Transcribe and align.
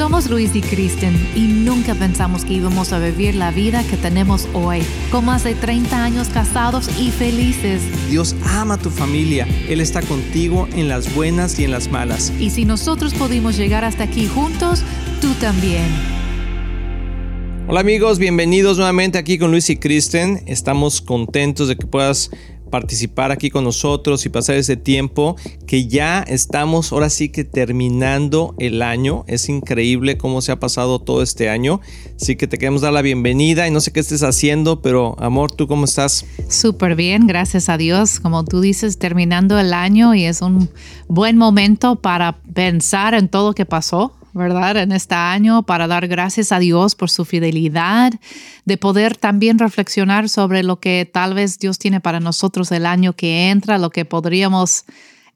Somos 0.00 0.30
Luis 0.30 0.56
y 0.56 0.62
Kristen 0.62 1.14
y 1.36 1.40
nunca 1.40 1.94
pensamos 1.94 2.46
que 2.46 2.54
íbamos 2.54 2.94
a 2.94 2.98
vivir 2.98 3.34
la 3.34 3.50
vida 3.50 3.84
que 3.84 3.98
tenemos 3.98 4.48
hoy, 4.54 4.80
con 5.10 5.26
más 5.26 5.44
de 5.44 5.54
30 5.54 6.02
años 6.02 6.28
casados 6.28 6.88
y 6.98 7.10
felices. 7.10 7.82
Dios 8.08 8.34
ama 8.46 8.76
a 8.76 8.78
tu 8.78 8.88
familia, 8.88 9.46
Él 9.68 9.78
está 9.78 10.00
contigo 10.00 10.66
en 10.72 10.88
las 10.88 11.14
buenas 11.14 11.58
y 11.58 11.64
en 11.64 11.70
las 11.70 11.90
malas. 11.90 12.32
Y 12.40 12.48
si 12.48 12.64
nosotros 12.64 13.12
pudimos 13.12 13.58
llegar 13.58 13.84
hasta 13.84 14.04
aquí 14.04 14.26
juntos, 14.26 14.82
tú 15.20 15.34
también. 15.34 15.84
Hola 17.68 17.80
amigos, 17.80 18.18
bienvenidos 18.18 18.78
nuevamente 18.78 19.18
aquí 19.18 19.36
con 19.36 19.50
Luis 19.50 19.68
y 19.68 19.76
Kristen. 19.76 20.42
Estamos 20.46 21.02
contentos 21.02 21.68
de 21.68 21.76
que 21.76 21.86
puedas 21.86 22.30
participar 22.70 23.32
aquí 23.32 23.50
con 23.50 23.64
nosotros 23.64 24.24
y 24.24 24.28
pasar 24.28 24.56
ese 24.56 24.76
tiempo 24.76 25.36
que 25.66 25.86
ya 25.86 26.22
estamos 26.22 26.92
ahora 26.92 27.10
sí 27.10 27.28
que 27.28 27.44
terminando 27.44 28.54
el 28.58 28.82
año. 28.82 29.24
Es 29.26 29.48
increíble 29.48 30.16
cómo 30.16 30.40
se 30.40 30.52
ha 30.52 30.60
pasado 30.60 31.00
todo 31.00 31.22
este 31.22 31.50
año. 31.50 31.80
Así 32.16 32.36
que 32.36 32.46
te 32.46 32.58
queremos 32.58 32.80
dar 32.80 32.92
la 32.92 33.02
bienvenida 33.02 33.66
y 33.66 33.70
no 33.70 33.80
sé 33.80 33.92
qué 33.92 34.00
estés 34.00 34.22
haciendo, 34.22 34.80
pero 34.80 35.16
amor, 35.18 35.52
¿tú 35.52 35.66
cómo 35.66 35.84
estás? 35.84 36.24
Súper 36.48 36.94
bien, 36.94 37.26
gracias 37.26 37.68
a 37.68 37.76
Dios. 37.76 38.20
Como 38.20 38.44
tú 38.44 38.60
dices, 38.60 38.98
terminando 38.98 39.58
el 39.58 39.72
año 39.72 40.14
y 40.14 40.24
es 40.24 40.40
un 40.40 40.70
buen 41.08 41.36
momento 41.36 41.96
para 41.96 42.40
pensar 42.54 43.14
en 43.14 43.28
todo 43.28 43.48
lo 43.48 43.54
que 43.54 43.66
pasó 43.66 44.14
¿verdad? 44.32 44.76
En 44.76 44.92
este 44.92 45.14
año 45.14 45.62
para 45.62 45.86
dar 45.86 46.08
gracias 46.08 46.52
a 46.52 46.58
Dios 46.58 46.94
por 46.94 47.10
su 47.10 47.24
fidelidad, 47.24 48.12
de 48.64 48.76
poder 48.76 49.16
también 49.16 49.58
reflexionar 49.58 50.28
sobre 50.28 50.62
lo 50.62 50.80
que 50.80 51.08
tal 51.10 51.34
vez 51.34 51.58
Dios 51.58 51.78
tiene 51.78 52.00
para 52.00 52.20
nosotros 52.20 52.70
el 52.72 52.86
año 52.86 53.14
que 53.14 53.50
entra, 53.50 53.78
lo 53.78 53.90
que 53.90 54.04
podríamos 54.04 54.84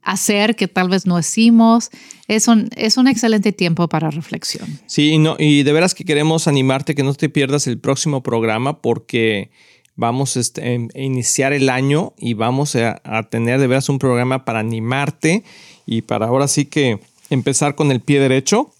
hacer 0.05 0.55
que 0.55 0.67
tal 0.67 0.87
vez 0.87 1.05
no 1.05 1.19
hicimos. 1.19 1.89
Es 2.27 2.47
un, 2.47 2.69
es 2.77 2.95
un 2.97 3.07
excelente 3.07 3.51
tiempo 3.51 3.89
para 3.89 4.11
reflexión. 4.11 4.79
Sí, 4.85 5.17
no, 5.17 5.35
y 5.37 5.63
de 5.63 5.73
veras 5.73 5.93
que 5.93 6.05
queremos 6.05 6.47
animarte 6.47 6.95
que 6.95 7.03
no 7.03 7.13
te 7.13 7.27
pierdas 7.27 7.67
el 7.67 7.79
próximo 7.79 8.23
programa 8.23 8.81
porque 8.81 9.49
vamos 9.95 10.37
este, 10.37 10.73
em, 10.73 10.89
a 10.95 10.99
iniciar 10.99 11.53
el 11.53 11.69
año 11.69 12.13
y 12.17 12.35
vamos 12.35 12.75
a, 12.75 13.01
a 13.03 13.23
tener 13.23 13.59
de 13.59 13.67
veras 13.67 13.89
un 13.89 13.99
programa 13.99 14.45
para 14.45 14.59
animarte 14.59 15.43
y 15.85 16.03
para 16.03 16.27
ahora 16.27 16.47
sí 16.47 16.65
que 16.65 16.99
empezar 17.29 17.75
con 17.75 17.91
el 17.91 17.99
pie 17.99 18.19
derecho 18.19 18.74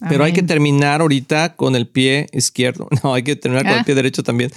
pero 0.00 0.24
hay 0.24 0.32
que 0.32 0.42
terminar 0.42 1.00
ahorita 1.00 1.56
con 1.56 1.74
el 1.76 1.86
pie 1.86 2.26
izquierdo. 2.32 2.88
No, 3.02 3.14
hay 3.14 3.22
que 3.22 3.36
terminar 3.36 3.64
con 3.64 3.74
el 3.74 3.80
ah. 3.80 3.84
pie 3.84 3.94
derecho 3.94 4.22
también. 4.22 4.50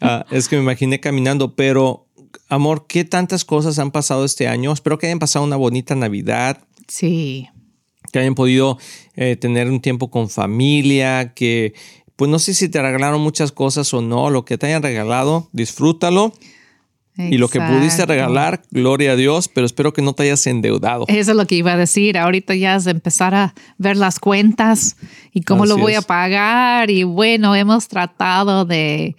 Ah, 0.00 0.24
es 0.30 0.48
que 0.48 0.56
me 0.56 0.62
imaginé 0.62 1.00
caminando, 1.00 1.54
pero 1.54 2.06
amor, 2.48 2.86
¿qué 2.88 3.04
tantas 3.04 3.44
cosas 3.44 3.78
han 3.78 3.90
pasado 3.90 4.24
este 4.24 4.48
año? 4.48 4.72
Espero 4.72 4.98
que 4.98 5.06
hayan 5.06 5.18
pasado 5.18 5.44
una 5.44 5.56
bonita 5.56 5.94
Navidad. 5.94 6.58
Sí. 6.88 7.48
Que 8.12 8.20
hayan 8.20 8.34
podido 8.34 8.78
eh, 9.16 9.36
tener 9.36 9.70
un 9.70 9.80
tiempo 9.80 10.10
con 10.10 10.30
familia, 10.30 11.34
que 11.34 11.74
pues 12.16 12.30
no 12.30 12.38
sé 12.38 12.54
si 12.54 12.68
te 12.68 12.80
regalaron 12.80 13.20
muchas 13.20 13.52
cosas 13.52 13.92
o 13.92 14.00
no, 14.00 14.30
lo 14.30 14.44
que 14.44 14.56
te 14.56 14.66
hayan 14.66 14.82
regalado, 14.82 15.48
disfrútalo. 15.52 16.32
Y 17.18 17.38
lo 17.38 17.48
que 17.48 17.60
pudiste 17.60 18.04
regalar, 18.04 18.62
gloria 18.70 19.12
a 19.12 19.16
Dios, 19.16 19.48
pero 19.48 19.66
espero 19.66 19.92
que 19.92 20.02
no 20.02 20.12
te 20.12 20.24
hayas 20.24 20.46
endeudado. 20.46 21.06
Eso 21.08 21.30
es 21.30 21.36
lo 21.36 21.46
que 21.46 21.54
iba 21.54 21.72
a 21.72 21.76
decir. 21.76 22.18
Ahorita 22.18 22.54
ya 22.54 22.76
es 22.76 22.86
empezar 22.86 23.34
a 23.34 23.54
ver 23.78 23.96
las 23.96 24.18
cuentas 24.18 24.96
y 25.32 25.42
cómo 25.42 25.64
lo 25.64 25.78
voy 25.78 25.94
a 25.94 26.02
pagar. 26.02 26.90
Y 26.90 27.04
bueno, 27.04 27.54
hemos 27.54 27.88
tratado 27.88 28.66
de, 28.66 29.16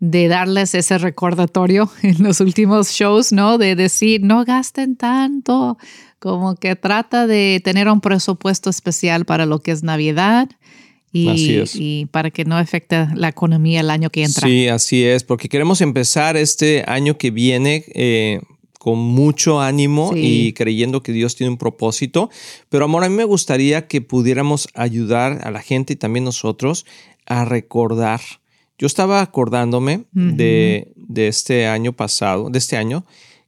de 0.00 0.28
darles 0.28 0.74
ese 0.74 0.98
recordatorio 0.98 1.88
en 2.02 2.22
los 2.22 2.40
últimos 2.40 2.90
shows, 2.90 3.32
¿no? 3.32 3.58
De 3.58 3.76
decir, 3.76 4.22
no 4.22 4.44
gasten 4.44 4.96
tanto, 4.96 5.78
como 6.18 6.56
que 6.56 6.74
trata 6.74 7.28
de 7.28 7.60
tener 7.62 7.88
un 7.88 8.00
presupuesto 8.00 8.70
especial 8.70 9.24
para 9.24 9.46
lo 9.46 9.60
que 9.60 9.70
es 9.70 9.84
Navidad 9.84 10.48
y, 11.24 11.64
y, 11.74 12.06
para 12.06 12.30
que 12.30 12.44
no 12.44 12.56
afecte 12.56 13.06
la 13.14 13.28
economía 13.28 13.80
el 13.80 13.90
año 13.90 14.10
que 14.10 14.24
entra. 14.24 14.46
Sí, 14.46 14.68
así 14.68 15.04
es, 15.04 15.24
porque 15.24 15.48
queremos 15.48 15.80
empezar 15.80 16.36
este 16.36 16.84
año 16.86 17.18
que 17.18 17.30
viene 17.30 17.84
eh, 17.94 18.40
con 18.78 18.98
mucho 18.98 19.60
ánimo 19.60 20.12
y 20.14 20.52
creyendo 20.52 21.02
que 21.02 21.12
Dios 21.12 21.34
tiene 21.34 21.50
un 21.50 21.58
propósito. 21.58 22.30
Pero 22.68 22.84
amor, 22.84 23.04
a 23.04 23.08
mí 23.08 23.16
me 23.16 23.24
gustaría 23.24 23.88
que 23.88 24.00
pudiéramos 24.00 24.68
ayudar 24.74 25.40
a 25.42 25.50
la 25.50 25.60
gente 25.60 25.94
y 25.94 25.96
también 25.96 26.24
nosotros 26.24 26.86
a 27.26 27.44
recordar. 27.44 28.20
Yo 28.78 28.86
estaba 28.86 29.22
acordándome 29.22 30.04
de, 30.12 30.92
de 30.94 31.28
este 31.28 31.66
año 31.66 31.94
pasado, 31.94 32.50
de 32.50 32.58
este 32.58 32.76
año, 32.76 33.04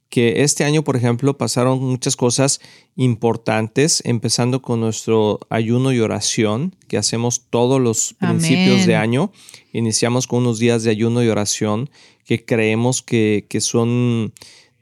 que 0.09 0.41
este 0.41 0.63
año, 0.63 0.83
por 0.83 0.95
ejemplo, 0.95 1.37
pasaron 1.37 1.79
muchas 1.79 2.15
cosas 2.15 2.59
importantes, 2.95 4.01
empezando 4.05 4.61
con 4.61 4.79
nuestro 4.79 5.39
ayuno 5.49 5.93
y 5.93 5.99
oración 5.99 6.75
que 6.87 6.97
hacemos 6.97 7.45
todos 7.49 7.79
los 7.79 8.15
principios 8.19 8.87
de 8.87 8.95
año. 8.95 9.31
Iniciamos 9.71 10.25
con 10.25 10.39
unos 10.39 10.57
días 10.57 10.83
de 10.83 10.89
ayuno 10.89 11.23
y 11.23 11.27
oración 11.29 11.91
que 12.25 12.43
creemos 12.43 13.03
que, 13.03 13.45
que 13.49 13.61
son 13.61 14.33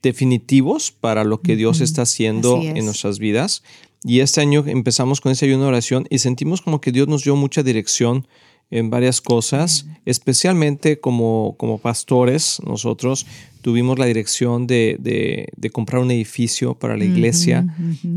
definitivos 0.01 0.91
para 0.91 1.25
lo 1.25 1.41
que 1.41 1.57
Dios 1.57 1.81
está 1.81 2.03
haciendo 2.03 2.61
en 2.61 2.85
nuestras 2.85 3.19
vidas. 3.19 3.63
Y 4.03 4.21
este 4.21 4.39
año 4.39 4.63
empezamos 4.65 5.19
con 5.19 5.33
ese 5.33 5.45
ayuno 5.45 5.65
y 5.65 5.67
oración 5.67 6.07
y 6.09 6.19
sentimos 6.19 6.61
como 6.61 6.79
que 6.79 6.93
Dios 6.93 7.09
nos 7.09 7.23
dio 7.23 7.35
mucha 7.35 7.63
dirección 7.63 8.27
en 8.69 8.89
varias 8.89 9.21
cosas, 9.21 9.85
especialmente 10.05 10.99
como, 10.99 11.55
como 11.57 11.77
pastores, 11.77 12.61
nosotros 12.65 13.25
tuvimos 13.61 13.97
la 13.97 14.05
dirección 14.05 14.67
de, 14.67 14.97
de, 14.99 15.69
comprar 15.71 16.01
un 16.01 16.11
edificio 16.11 16.73
para 16.73 16.95
la 16.95 17.05
iglesia 17.05 17.65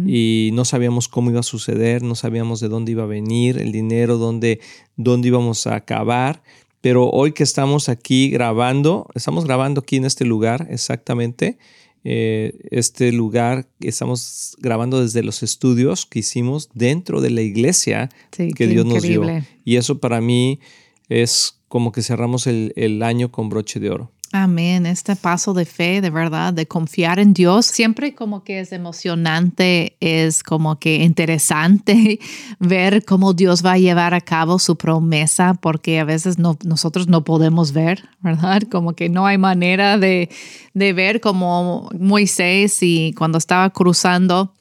y 0.06 0.50
no 0.52 0.64
sabíamos 0.64 1.08
cómo 1.08 1.30
iba 1.30 1.40
a 1.40 1.44
suceder, 1.44 2.02
no 2.02 2.14
sabíamos 2.14 2.60
de 2.60 2.68
dónde 2.68 2.92
iba 2.92 3.02
a 3.02 3.06
venir 3.06 3.58
el 3.58 3.72
dinero, 3.72 4.18
dónde, 4.18 4.60
dónde 4.96 5.28
íbamos 5.28 5.66
a 5.66 5.76
acabar. 5.76 6.42
Pero 6.80 7.10
hoy 7.10 7.32
que 7.32 7.42
estamos 7.42 7.88
aquí 7.88 8.30
grabando, 8.30 9.06
estamos 9.14 9.44
grabando 9.44 9.80
aquí 9.80 9.96
en 9.96 10.04
este 10.04 10.24
lugar 10.24 10.66
exactamente, 10.70 11.58
eh, 12.04 12.58
este 12.70 13.12
lugar 13.12 13.68
que 13.78 13.88
estamos 13.88 14.56
grabando 14.58 15.02
desde 15.02 15.22
los 15.22 15.42
estudios 15.42 16.06
que 16.06 16.20
hicimos 16.20 16.70
dentro 16.72 17.20
de 17.20 17.30
la 17.30 17.42
iglesia 17.42 18.08
que 18.30 18.66
Dios 18.66 18.86
nos 18.86 19.02
dio. 19.02 19.24
Y 19.64 19.76
eso 19.76 19.98
para 19.98 20.20
mí 20.20 20.60
es 21.08 21.60
como 21.68 21.92
que 21.92 22.02
cerramos 22.02 22.46
el, 22.46 22.72
el 22.76 23.02
año 23.02 23.30
con 23.30 23.48
broche 23.48 23.80
de 23.80 23.90
oro. 23.90 24.12
Amén. 24.32 24.86
Este 24.86 25.16
paso 25.16 25.54
de 25.54 25.64
fe, 25.64 26.00
de 26.00 26.10
verdad, 26.10 26.52
de 26.52 26.68
confiar 26.68 27.18
en 27.18 27.34
Dios, 27.34 27.66
siempre 27.66 28.14
como 28.14 28.44
que 28.44 28.60
es 28.60 28.70
emocionante, 28.70 29.96
es 29.98 30.44
como 30.44 30.78
que 30.78 31.02
interesante 31.02 32.20
ver 32.60 33.04
cómo 33.04 33.32
Dios 33.32 33.66
va 33.66 33.72
a 33.72 33.78
llevar 33.78 34.14
a 34.14 34.20
cabo 34.20 34.60
su 34.60 34.76
promesa, 34.76 35.54
porque 35.54 35.98
a 35.98 36.04
veces 36.04 36.38
no, 36.38 36.56
nosotros 36.62 37.08
no 37.08 37.24
podemos 37.24 37.72
ver, 37.72 38.08
¿verdad? 38.20 38.62
Como 38.70 38.92
que 38.92 39.08
no 39.08 39.26
hay 39.26 39.36
manera 39.36 39.98
de, 39.98 40.30
de 40.74 40.92
ver 40.92 41.20
como 41.20 41.90
Moisés 41.98 42.78
y 42.82 43.12
cuando 43.18 43.36
estaba 43.36 43.70
cruzando 43.70 44.54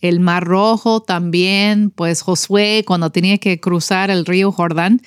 el 0.00 0.20
Mar 0.20 0.44
Rojo 0.44 1.00
también, 1.00 1.90
pues 1.90 2.22
Josué 2.22 2.84
cuando 2.86 3.10
tenía 3.10 3.38
que 3.38 3.58
cruzar 3.58 4.10
el 4.10 4.24
río 4.24 4.52
Jordán 4.52 5.02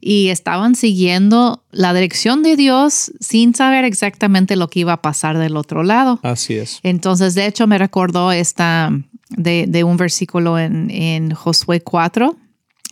y 0.00 0.28
estaban 0.28 0.74
siguiendo 0.74 1.62
la 1.70 1.92
dirección 1.94 2.42
de 2.42 2.56
Dios 2.56 3.12
sin 3.20 3.54
saber 3.54 3.84
exactamente 3.84 4.56
lo 4.56 4.68
que 4.68 4.80
iba 4.80 4.92
a 4.94 5.02
pasar 5.02 5.38
del 5.38 5.56
otro 5.56 5.82
lado. 5.82 6.20
Así 6.22 6.54
es. 6.54 6.80
Entonces, 6.82 7.34
de 7.34 7.46
hecho, 7.46 7.66
me 7.66 7.78
recordó 7.78 8.32
esta 8.32 8.90
de, 9.30 9.84
un 9.84 9.96
versículo 9.96 10.58
en, 10.58 10.90
en 10.90 11.32
Josué 11.32 11.80
4, 11.80 12.36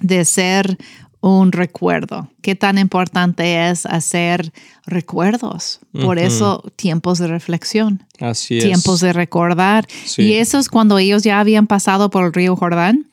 de 0.00 0.24
ser 0.24 0.76
un 1.20 1.50
recuerdo. 1.52 2.30
Qué 2.40 2.54
tan 2.54 2.78
importante 2.78 3.68
es 3.68 3.84
hacer 3.86 4.52
recuerdos. 4.86 5.80
Por 5.92 6.18
eso, 6.18 6.62
tiempos 6.76 7.18
de 7.18 7.26
reflexión. 7.26 8.04
Así 8.20 8.58
es. 8.58 8.64
Tiempos 8.64 9.00
de 9.00 9.12
recordar. 9.12 9.86
Y 10.16 10.34
eso 10.34 10.58
es 10.58 10.68
cuando 10.68 10.98
ellos 10.98 11.24
ya 11.24 11.40
habían 11.40 11.66
pasado 11.66 12.10
por 12.10 12.24
el 12.24 12.32
río 12.32 12.54
Jordán 12.54 13.06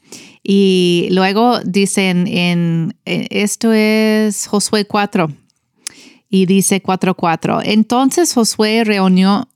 y 0.43 1.07
luego 1.11 1.61
dicen 1.61 2.27
en, 2.27 2.95
esto 3.05 3.71
es 3.71 4.47
Josué 4.47 4.85
4 4.85 5.31
y 6.29 6.45
dice 6.45 6.83
4.4. 6.83 7.61
Entonces 7.63 8.33
Josué 8.33 8.83
reunió, 8.83 9.47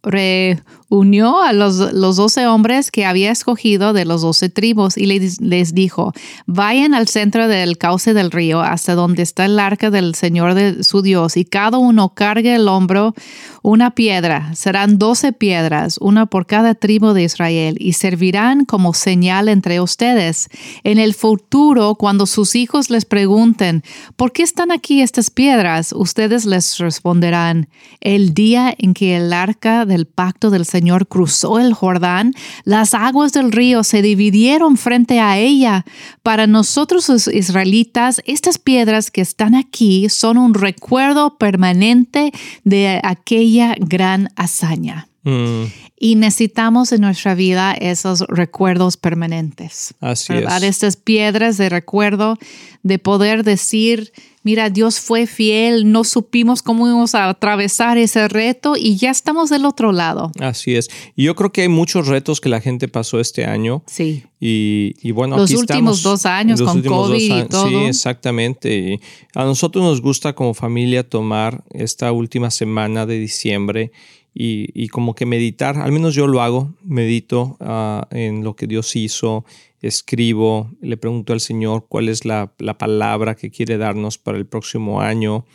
reunió 0.89 1.41
a 1.41 1.53
los, 1.53 1.93
los 1.93 2.15
12 2.15 2.47
hombres 2.47 2.91
que 2.91 3.05
había 3.05 3.31
escogido 3.31 3.93
de 3.93 4.05
los 4.05 4.21
doce 4.21 4.49
tribus 4.49 4.97
y 4.97 5.05
les, 5.05 5.41
les, 5.41 5.73
dijo, 5.73 6.13
vayan 6.45 6.93
al 6.93 7.07
centro 7.07 7.47
del 7.47 7.77
cauce 7.77 8.13
del 8.13 8.31
río 8.31 8.61
hasta 8.61 8.95
donde 8.95 9.23
está 9.23 9.45
el 9.45 9.59
arca 9.59 9.89
del 9.91 10.15
Señor 10.15 10.53
de 10.53 10.83
su 10.83 11.01
Dios 11.01 11.37
y 11.37 11.45
cada 11.45 11.77
uno 11.77 12.13
cargue 12.13 12.55
el 12.55 12.67
hombro 12.67 13.13
una 13.61 13.91
piedra. 13.91 14.55
Serán 14.55 14.97
doce 14.97 15.33
piedras, 15.33 15.97
una 15.99 16.25
por 16.25 16.45
cada 16.45 16.73
tribu 16.73 17.11
de 17.11 17.23
Israel 17.23 17.75
y 17.79 17.93
servirán 17.93 18.63
como 18.63 18.93
señal 18.93 19.49
entre 19.49 19.81
ustedes. 19.81 20.47
En 20.83 20.99
el 20.99 21.13
futuro, 21.13 21.95
cuando 21.95 22.25
sus 22.27 22.55
hijos 22.55 22.89
les 22.89 23.03
pregunten, 23.03 23.83
¿por 24.15 24.31
qué 24.31 24.43
están 24.43 24.71
aquí 24.71 25.01
estas 25.01 25.29
piedras? 25.29 25.91
Ustedes 25.91 26.45
les 26.45 26.77
responderán, 26.77 27.67
el 27.99 28.33
día 28.33 28.73
en 28.77 28.93
que 28.93 29.17
el 29.17 29.33
arca 29.33 29.85
del 29.85 30.05
pacto 30.05 30.49
del 30.49 30.65
Señor 30.65 30.76
Señor 30.77 31.07
cruzó 31.07 31.57
el 31.57 31.73
Jordán, 31.73 32.33
las 32.63 32.93
aguas 32.93 33.33
del 33.33 33.51
río 33.51 33.83
se 33.83 34.03
dividieron 34.03 34.77
frente 34.77 35.19
a 35.19 35.39
ella. 35.39 35.85
Para 36.21 36.45
nosotros 36.45 37.09
los 37.09 37.27
israelitas, 37.27 38.21
estas 38.25 38.59
piedras 38.59 39.09
que 39.09 39.21
están 39.21 39.55
aquí 39.55 40.07
son 40.09 40.37
un 40.37 40.53
recuerdo 40.53 41.39
permanente 41.39 42.31
de 42.63 43.01
aquella 43.03 43.73
gran 43.79 44.29
hazaña. 44.35 45.06
Mm. 45.27 45.65
Y 45.99 46.15
necesitamos 46.15 46.91
en 46.91 47.01
nuestra 47.01 47.35
vida 47.35 47.73
esos 47.73 48.21
recuerdos 48.27 48.97
permanentes. 48.97 49.93
Así 49.99 50.33
es. 50.33 50.63
Estas 50.63 50.95
piedras 50.95 51.57
de 51.57 51.69
recuerdo, 51.69 52.37
de 52.83 52.99
poder 52.99 53.43
decir, 53.43 54.13
mira, 54.43 54.69
Dios 54.69 54.99
fue 54.99 55.25
fiel, 55.25 55.91
no 55.91 56.03
supimos 56.03 56.61
cómo 56.61 56.87
íbamos 56.87 57.15
a 57.15 57.27
atravesar 57.27 57.97
ese 57.97 58.27
reto 58.27 58.75
y 58.77 58.95
ya 58.95 59.09
estamos 59.09 59.49
del 59.49 59.65
otro 59.65 59.91
lado. 59.91 60.31
Así 60.39 60.75
es. 60.75 60.87
Y 61.15 61.23
yo 61.23 61.35
creo 61.35 61.51
que 61.51 61.63
hay 61.63 61.67
muchos 61.67 62.07
retos 62.07 62.39
que 62.39 62.49
la 62.49 62.61
gente 62.61 62.87
pasó 62.87 63.19
este 63.19 63.45
año. 63.45 63.83
Sí. 63.87 64.23
Y, 64.39 65.11
bueno, 65.11 65.35
los 65.35 65.51
últimos 65.51 66.03
dos 66.03 66.27
años 66.27 66.61
con 66.61 66.83
COVID 66.83 67.37
y 67.37 67.43
todo. 67.49 67.69
Sí, 67.69 67.75
exactamente. 67.75 68.77
Y 68.77 68.99
a 69.33 69.43
nosotros 69.45 69.83
nos 69.83 69.99
gusta 69.99 70.33
como 70.33 70.53
familia 70.53 71.09
tomar 71.09 71.63
esta 71.71 72.11
última 72.11 72.51
semana 72.51 73.07
de 73.07 73.17
diciembre 73.17 73.91
y, 74.39 74.87
como 74.89 75.15
que 75.15 75.25
meditar, 75.25 75.77
al 75.77 75.91
menos 75.91 76.13
yo 76.13 76.27
lo 76.27 76.41
hago, 76.41 76.75
medito 76.83 77.57
ah, 77.59 78.07
en 78.11 78.43
lo 78.43 78.55
que 78.55 78.67
Dios 78.67 78.95
hizo, 78.95 79.45
escribo, 79.81 80.71
le 80.79 80.95
pregunto 80.97 81.33
al 81.33 81.39
Señor 81.39 81.87
cuál 81.89 82.07
es 82.07 82.23
la, 82.23 82.53
palabra 82.77 83.35
que 83.35 83.49
quiere 83.49 83.77
darnos 83.77 84.19
para 84.19 84.37
el 84.37 84.45
próximo 84.45 85.01
año. 85.01 85.45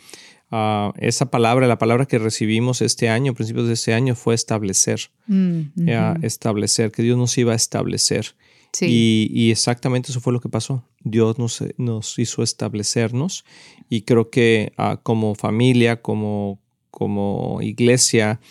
Ah, 0.51 0.91
esa 0.97 1.31
palabra, 1.31 1.65
la 1.67 1.77
palabra 1.77 2.05
que 2.05 2.19
recibimos 2.19 2.81
este 2.81 3.07
año, 3.07 3.33
principios 3.33 3.67
de 3.67 3.73
este 3.73 3.93
año, 3.93 4.15
fue 4.15 4.35
establecer. 4.35 5.11
Mm, 5.27 5.87
establecer, 6.21 6.91
que 6.91 7.03
Dios 7.03 7.17
nos 7.17 7.37
iba 7.37 7.53
a 7.53 7.55
establecer. 7.55 8.35
Y, 8.81 9.49
exactamente 9.49 10.11
eso 10.11 10.19
fue 10.19 10.33
lo 10.33 10.41
que 10.41 10.49
pasó. 10.49 10.83
Dios 11.03 11.39
nos, 11.39 11.63
nos 11.77 12.19
hizo 12.19 12.43
establecernos 12.43 13.45
y 13.87 14.01
creo 14.01 14.29
que 14.29 14.73
ah, 14.77 14.99
como 15.01 15.35
familia, 15.35 16.01
como, 16.01 16.59
como 16.91 17.61
iglesia, 17.61 18.41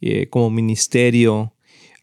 eh, 0.00 0.28
como 0.28 0.50
ministerio. 0.50 1.52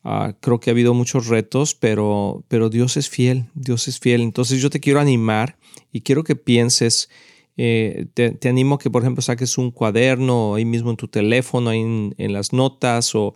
Ah, 0.04 0.36
creo 0.40 0.60
que 0.60 0.70
ha 0.70 0.74
habido 0.74 0.94
muchos 0.94 1.28
retos, 1.28 1.74
pero, 1.74 2.44
pero 2.48 2.70
Dios 2.70 2.96
es 2.98 3.10
fiel, 3.10 3.46
Dios 3.56 3.88
es 3.88 4.00
fiel. 4.00 4.22
Entonces 4.22 4.62
yo 4.62 4.70
te 4.70 4.80
quiero 4.80 5.00
animar 5.00 5.58
y 5.92 6.02
quiero 6.02 6.24
que 6.24 6.36
pienses, 6.36 7.10
eh, 7.58 8.06
te, 8.14 8.38
animo 8.48 8.76
a 8.76 8.80
que 8.80 8.90
por 8.90 9.02
ejemplo 9.02 9.22
saques 9.22 9.58
un 9.58 9.72
cuaderno 9.72 10.56
ahí 10.56 10.66
mismo 10.66 10.92
en 10.92 10.98
tu 10.98 11.08
teléfono, 11.08 11.72
ahí 11.72 11.80
en, 11.80 12.14
en 12.18 12.34
las 12.34 12.54
notas 12.54 13.16
o, 13.16 13.34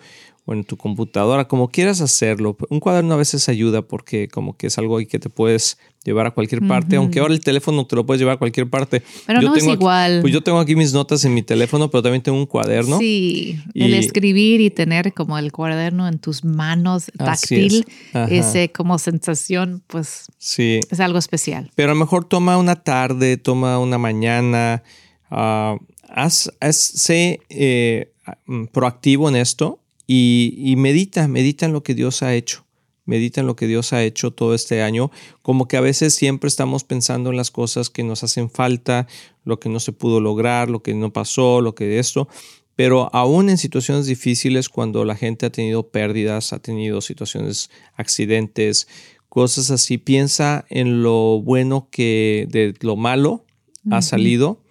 o 0.50 0.54
en 0.54 0.63
tu 0.63 0.78
computadora, 0.78 1.48
como 1.48 1.68
quieras 1.69 2.01
hacerlo. 2.01 2.57
Un 2.69 2.80
cuaderno 2.80 3.13
a 3.13 3.18
veces 3.18 3.48
ayuda 3.50 3.84
porque 3.84 4.28
como 4.28 4.57
que 4.57 4.66
es 4.66 4.80
algo 4.80 4.98
ahí 4.98 5.06
que 5.06 5.19
te 5.19 5.30
puedes 5.30 5.78
llevar 6.04 6.25
a 6.25 6.31
cualquier 6.31 6.68
parte, 6.68 6.96
aunque 6.96 7.19
ahora 7.19 7.36
el 7.36 7.42
teléfono 7.42 7.86
te 7.86 7.96
lo 7.96 8.04
puedes 8.04 8.19
llevar 8.19 8.36
a 8.36 8.40
cualquier 8.40 8.68
parte. 8.68 9.04
Pero 9.28 9.44
no 9.44 9.56
es 9.56 9.68
igual. 9.68 10.22
pues 10.22 10.34
yo 10.34 10.42
tengo 10.42 10.57
aquí 10.57 10.75
mis 10.75 10.92
notas 10.92 11.24
en 11.24 11.36
mi 11.36 11.44
teléfono, 11.44 11.92
pero 11.92 12.01
también 12.01 12.24
tengo 12.24 12.40
un 12.40 12.48
cuaderno. 12.48 12.98
Sí, 12.98 13.60
el 13.75 13.94
escribir 13.94 14.60
y 14.60 14.72
tener 14.72 15.13
como 15.13 15.38
el 15.38 15.51
cuaderno 15.51 16.07
en 16.07 16.18
tus 16.18 16.44
manos 16.44 17.12
táctil, 17.16 17.86
ese 18.13 18.72
como 18.72 18.98
sensación, 18.98 19.84
pues 19.86 20.31
sí. 20.40 20.80
es 20.90 21.00
algo 21.00 21.19
especial. 21.19 21.69
Pero 21.75 21.92
a 21.92 21.94
lo 21.94 22.00
mejor 22.00 22.25
toma 22.25 22.57
una 22.57 22.75
tarde, 22.75 23.38
toma 23.38 23.78
una 23.78 24.00
mañana, 24.00 24.81
uh, 25.30 25.78
haz, 26.10 26.50
sé 26.72 27.40
eh, 27.50 28.12
mm, 28.48 28.66
proactivo 28.66 29.30
en 29.30 29.36
esto 29.36 29.78
y, 30.11 30.73
medita, 30.75 31.27
medita 31.27 31.67
en 31.67 31.73
lo 31.73 31.83
que 31.83 31.94
Dios 31.94 32.23
ha 32.23 32.33
hecho 32.33 32.65
medita 33.06 33.41
en 33.41 33.47
lo 33.47 33.56
que 33.56 33.65
Dios 33.65 33.91
ha 33.91 34.03
hecho 34.03 34.29
todo 34.29 34.53
este 34.53 34.83
año, 34.83 35.09
como 35.41 35.67
que 35.67 35.77
a 35.77 35.81
veces 35.81 36.13
siempre 36.13 36.47
estamos 36.47 36.83
pensando 36.83 37.31
en 37.31 37.38
las 37.38 37.50
cosas 37.50 37.89
que 37.89 38.03
nos 38.03 38.23
hacen 38.23 38.51
falta, 38.51 39.07
lo 39.44 39.59
que 39.59 39.67
no 39.67 39.79
se 39.79 39.94
pudo 39.94 40.21
lograr, 40.21 40.69
lo 40.69 40.83
que 40.83 40.94
no 40.94 41.11
pasó, 41.11 41.59
lo 41.59 41.73
que 41.73 41.97
esto, 41.97 42.27
pero 42.75 43.09
aún 43.11 43.50
en 43.50 43.57
situaciones 43.57 44.06
difíciles, 44.06 44.69
cuando 44.69 45.06
la 45.06 45.15
gente 45.15 45.47
ha 45.47 45.51
tenido 45.51 45.89
pérdidas, 45.89 46.53
ha 46.53 46.59
tenido 46.59 47.01
situaciones, 47.01 47.71
accidentes, 47.95 48.88
cosas 49.27 49.71
así, 49.71 49.97
piensa 49.97 50.65
en 50.69 51.01
lo 51.01 51.41
bueno 51.41 51.88
que 51.89 52.45
de 52.51 52.75
lo 52.81 52.95
malo 52.95 53.44
ha 53.89 54.03
salido 54.03 54.62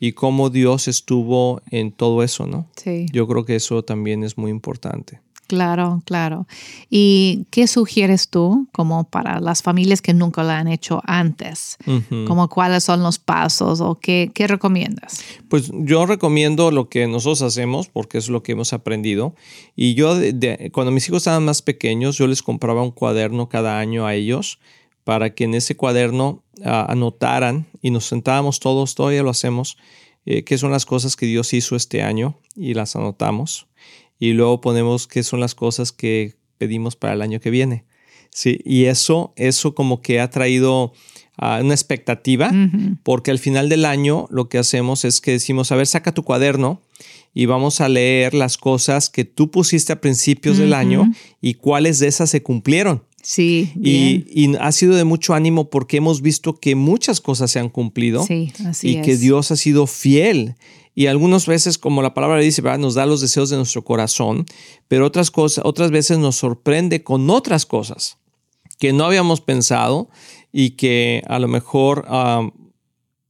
y 0.00 0.12
cómo 0.12 0.50
Dios 0.50 0.88
estuvo 0.88 1.60
en 1.70 1.92
todo 1.92 2.22
eso, 2.22 2.46
¿no? 2.46 2.66
Sí. 2.76 3.06
Yo 3.12 3.28
creo 3.28 3.44
que 3.44 3.54
eso 3.54 3.84
también 3.84 4.24
es 4.24 4.38
muy 4.38 4.50
importante. 4.50 5.20
Claro, 5.50 6.00
claro. 6.06 6.46
¿Y 6.88 7.46
qué 7.50 7.66
sugieres 7.66 8.28
tú 8.28 8.68
como 8.70 9.02
para 9.02 9.40
las 9.40 9.64
familias 9.64 10.00
que 10.00 10.14
nunca 10.14 10.44
lo 10.44 10.50
han 10.50 10.68
hecho 10.68 11.02
antes? 11.04 11.76
Como 12.28 12.48
cuáles 12.48 12.84
son 12.84 13.02
los 13.02 13.18
pasos 13.18 13.80
o 13.80 13.96
qué, 13.96 14.30
qué, 14.32 14.46
recomiendas? 14.46 15.20
Pues 15.48 15.72
yo 15.74 16.06
recomiendo 16.06 16.70
lo 16.70 16.88
que 16.88 17.08
nosotros 17.08 17.42
hacemos 17.42 17.88
porque 17.88 18.18
es 18.18 18.28
lo 18.28 18.44
que 18.44 18.52
hemos 18.52 18.72
aprendido. 18.72 19.34
Y 19.74 19.94
yo, 19.94 20.14
cuando 20.70 20.92
mis 20.92 21.08
hijos 21.08 21.22
estaban 21.22 21.44
más 21.44 21.62
pequeños, 21.62 22.16
yo 22.16 22.28
les 22.28 22.44
compraba 22.44 22.84
un 22.84 22.92
cuaderno 22.92 23.48
cada 23.48 23.80
año 23.80 24.06
a 24.06 24.14
ellos 24.14 24.60
para 25.10 25.34
que 25.34 25.42
en 25.42 25.54
ese 25.54 25.76
cuaderno 25.76 26.44
ah, 26.64 26.86
anotaran 26.88 27.66
y 27.82 27.90
nos 27.90 28.04
sentábamos 28.04 28.60
todos, 28.60 28.94
todavía 28.94 29.24
lo 29.24 29.30
hacemos, 29.30 29.76
eh, 30.24 30.44
qué 30.44 30.56
son 30.56 30.70
las 30.70 30.86
cosas 30.86 31.16
que 31.16 31.26
Dios 31.26 31.52
hizo 31.52 31.74
este 31.74 32.04
año 32.04 32.38
y 32.54 32.74
las 32.74 32.94
anotamos. 32.94 33.66
Y 34.20 34.34
luego 34.34 34.60
ponemos 34.60 35.08
qué 35.08 35.24
son 35.24 35.40
las 35.40 35.56
cosas 35.56 35.90
que 35.90 36.36
pedimos 36.58 36.94
para 36.94 37.14
el 37.14 37.22
año 37.22 37.40
que 37.40 37.50
viene. 37.50 37.86
Sí, 38.32 38.60
y 38.64 38.84
eso, 38.84 39.32
eso 39.34 39.74
como 39.74 40.00
que 40.00 40.20
ha 40.20 40.30
traído 40.30 40.92
ah, 41.36 41.58
una 41.60 41.74
expectativa, 41.74 42.52
porque 43.02 43.32
al 43.32 43.40
final 43.40 43.68
del 43.68 43.86
año 43.86 44.28
lo 44.30 44.48
que 44.48 44.58
hacemos 44.58 45.04
es 45.04 45.20
que 45.20 45.32
decimos, 45.32 45.72
a 45.72 45.74
ver, 45.74 45.88
saca 45.88 46.14
tu 46.14 46.22
cuaderno 46.22 46.82
y 47.34 47.46
vamos 47.46 47.80
a 47.80 47.88
leer 47.88 48.32
las 48.32 48.58
cosas 48.58 49.10
que 49.10 49.24
tú 49.24 49.50
pusiste 49.50 49.92
a 49.92 50.00
principios 50.00 50.58
del 50.58 50.72
año 50.72 51.10
y 51.40 51.54
cuáles 51.54 51.98
de 51.98 52.06
esas 52.06 52.30
se 52.30 52.44
cumplieron. 52.44 53.02
Sí. 53.22 53.72
Y, 53.76 54.56
ha 54.56 54.72
sido 54.72 54.94
de 54.94 55.04
mucho 55.04 55.34
ánimo 55.34 55.70
porque 55.70 55.98
hemos 55.98 56.22
visto 56.22 56.54
que 56.54 56.74
muchas 56.74 57.20
cosas 57.20 57.50
se 57.50 57.58
han 57.58 57.68
cumplido. 57.68 58.24
Sí, 58.24 58.52
así 58.66 58.98
y 58.98 59.02
que 59.02 59.16
Dios 59.16 59.50
ha 59.50 59.56
sido 59.56 59.86
fiel. 59.86 60.56
Y 60.94 61.06
algunas 61.06 61.46
veces, 61.46 61.78
como 61.78 62.02
la 62.02 62.14
palabra 62.14 62.38
dice, 62.40 62.62
nos 62.78 62.94
da 62.94 63.06
los 63.06 63.20
deseos 63.20 63.50
de 63.50 63.56
nuestro 63.56 63.84
corazón, 63.84 64.44
pero 64.88 65.06
otras 65.06 65.30
cosas, 65.30 65.64
otras 65.64 65.90
veces 65.90 66.18
nos 66.18 66.36
sorprende 66.36 67.02
con 67.02 67.30
otras 67.30 67.64
cosas 67.64 68.18
que 68.78 68.92
no 68.92 69.04
habíamos 69.04 69.40
pensado 69.40 70.08
y 70.52 70.70
que 70.70 71.22
a 71.28 71.38
lo 71.38 71.48
mejor 71.48 72.06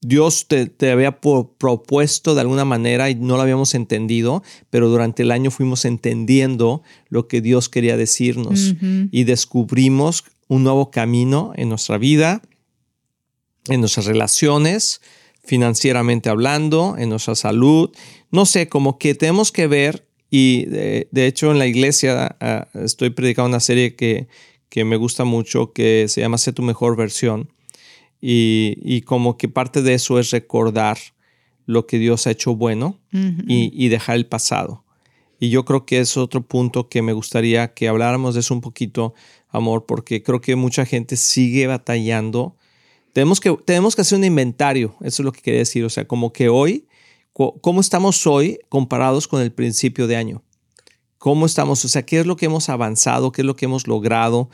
Dios 0.02 0.46
te, 0.48 0.90
había 0.90 1.20
propuesto 1.20 2.34
de 2.34 2.40
alguna 2.40 2.64
manera 2.64 3.10
y 3.10 3.14
no 3.14 3.36
lo 3.36 3.42
habíamos 3.42 3.74
entendido, 3.74 4.42
pero 4.70 4.88
durante 4.88 5.22
el 5.22 5.30
año 5.30 5.50
fuimos 5.50 5.84
entendiendo 5.84 6.82
lo 7.10 7.28
que 7.28 7.42
Dios 7.42 7.68
quería 7.68 7.98
decirnos 7.98 8.74
y 8.80 9.24
descubrimos 9.24 10.24
un 10.48 10.64
nuevo 10.64 10.90
camino 10.90 11.52
en 11.54 11.68
nuestra 11.68 11.98
vida, 11.98 12.40
en 13.68 13.80
nuestras 13.80 14.06
relaciones, 14.06 15.02
financieramente 15.44 16.30
hablando, 16.30 16.96
en 16.98 17.10
nuestra 17.10 17.34
salud. 17.34 17.90
No 18.30 18.46
sé, 18.46 18.68
como 18.68 18.98
que 18.98 19.14
tenemos 19.14 19.52
que 19.52 19.66
ver, 19.66 20.06
y 20.30 20.64
de, 20.64 21.08
hecho 21.12 21.50
en 21.50 21.58
la 21.58 21.66
iglesia 21.66 22.36
ah, 22.40 22.68
estoy 22.74 23.10
predicando 23.10 23.50
una 23.50 23.60
serie 23.60 23.96
que, 23.96 24.28
que 24.70 24.84
me 24.84 24.96
gusta 24.96 25.24
mucho 25.24 25.72
que 25.72 26.06
se 26.08 26.22
llama 26.22 26.38
Sé 26.38 26.52
tu 26.54 26.62
mejor 26.62 26.96
versión 26.96 27.50
y, 28.20 29.02
como 29.02 29.36
que 29.38 29.48
parte 29.48 29.82
de 29.82 29.94
eso 29.94 30.18
es 30.18 30.30
recordar 30.30 30.98
lo 31.66 31.86
que 31.86 31.98
Dios 31.98 32.26
ha 32.26 32.32
hecho 32.32 32.54
bueno 32.54 32.98
y, 33.12 33.88
dejar 33.88 34.16
el 34.16 34.26
pasado. 34.26 34.84
Y 35.38 35.48
yo 35.48 35.64
creo 35.64 35.86
que 35.86 36.00
es 36.00 36.16
otro 36.16 36.42
punto 36.42 36.88
que 36.88 37.00
me 37.00 37.14
gustaría 37.14 37.72
que 37.72 37.88
habláramos 37.88 38.34
de 38.34 38.40
eso 38.40 38.52
un 38.52 38.60
poquito, 38.60 39.14
amor, 39.48 39.86
porque 39.86 40.22
creo 40.22 40.40
que 40.40 40.54
mucha 40.54 40.84
gente 40.84 41.16
sigue 41.16 41.66
batallando. 41.66 42.56
Tenemos 43.14 43.40
que, 43.40 43.56
tenemos 43.64 43.96
que 43.96 44.02
hacer 44.02 44.18
un 44.18 44.24
inventario, 44.24 44.94
eso 45.00 45.22
es 45.22 45.24
lo 45.24 45.32
que 45.32 45.40
quería 45.40 45.60
decir, 45.60 45.84
o 45.84 45.90
sea, 45.90 46.06
como 46.06 46.32
que 46.32 46.48
hoy, 46.50 46.86
¿cómo 47.32 47.80
estamos 47.80 48.26
hoy 48.26 48.58
comparados 48.68 49.26
con 49.26 49.40
el 49.40 49.50
principio 49.50 50.06
de 50.06 50.16
año? 50.16 50.42
¿Cómo 51.16 51.46
estamos? 51.46 51.84
O 51.84 51.88
sea, 51.88 52.04
¿qué 52.06 52.20
es 52.20 52.26
lo 52.26 52.36
que 52.36 52.46
hemos 52.46 52.68
avanzado? 52.68 53.30
¿Qué 53.30 53.42
es 53.42 53.46
lo 53.46 53.54
que 53.54 53.66
hemos 53.66 53.86
logrado? 53.86 54.48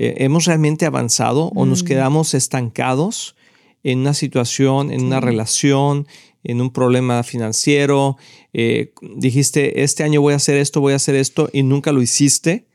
Eh, 0.00 0.22
¿Hemos 0.22 0.44
realmente 0.44 0.86
avanzado 0.86 1.50
o 1.56 1.66
nos 1.66 1.82
mm. 1.82 1.86
quedamos 1.86 2.32
estancados 2.32 3.34
en 3.82 3.98
una 3.98 4.14
situación, 4.14 4.92
en 4.92 5.02
una 5.02 5.18
relación, 5.18 6.06
en 6.44 6.60
un 6.60 6.72
problema 6.72 7.24
financiero? 7.24 8.16
Eh, 8.52 8.92
dijiste, 9.16 9.82
este 9.82 10.04
año 10.04 10.20
voy 10.20 10.34
a 10.34 10.36
hacer 10.36 10.56
esto, 10.56 10.80
voy 10.80 10.92
a 10.92 10.96
hacer 10.96 11.16
esto 11.16 11.50
y 11.52 11.64
nunca 11.64 11.90
lo 11.90 12.00
hiciste. 12.00 12.68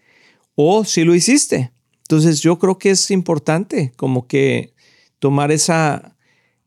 O 0.56 0.84
si 0.84 1.06
lo 1.06 1.16
hiciste. 1.16 1.72
Entonces 2.02 2.42
yo 2.42 2.60
creo 2.60 2.78
que 2.78 2.90
es 2.90 3.10
importante 3.10 3.94
como 3.96 4.28
que 4.28 4.74
tomar 5.20 5.54
esa, 5.54 6.18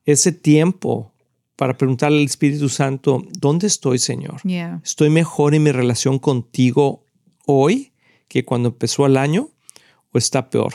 ese 0.06 0.32
tiempo 0.32 1.12
para 1.54 1.76
preguntarle 1.76 2.20
al 2.20 2.24
Espíritu 2.24 2.70
Santo, 2.70 3.22
¿dónde 3.38 3.66
estoy, 3.66 3.98
Señor? 3.98 4.40
¿Estoy 4.82 5.10
mejor 5.10 5.54
en 5.54 5.64
mi 5.64 5.72
relación 5.72 6.18
contigo 6.18 7.04
hoy 7.44 7.92
que 8.28 8.46
cuando 8.46 8.70
empezó 8.70 9.04
el 9.04 9.18
año 9.18 9.50
o 10.16 10.18
está 10.18 10.50
peor? 10.50 10.72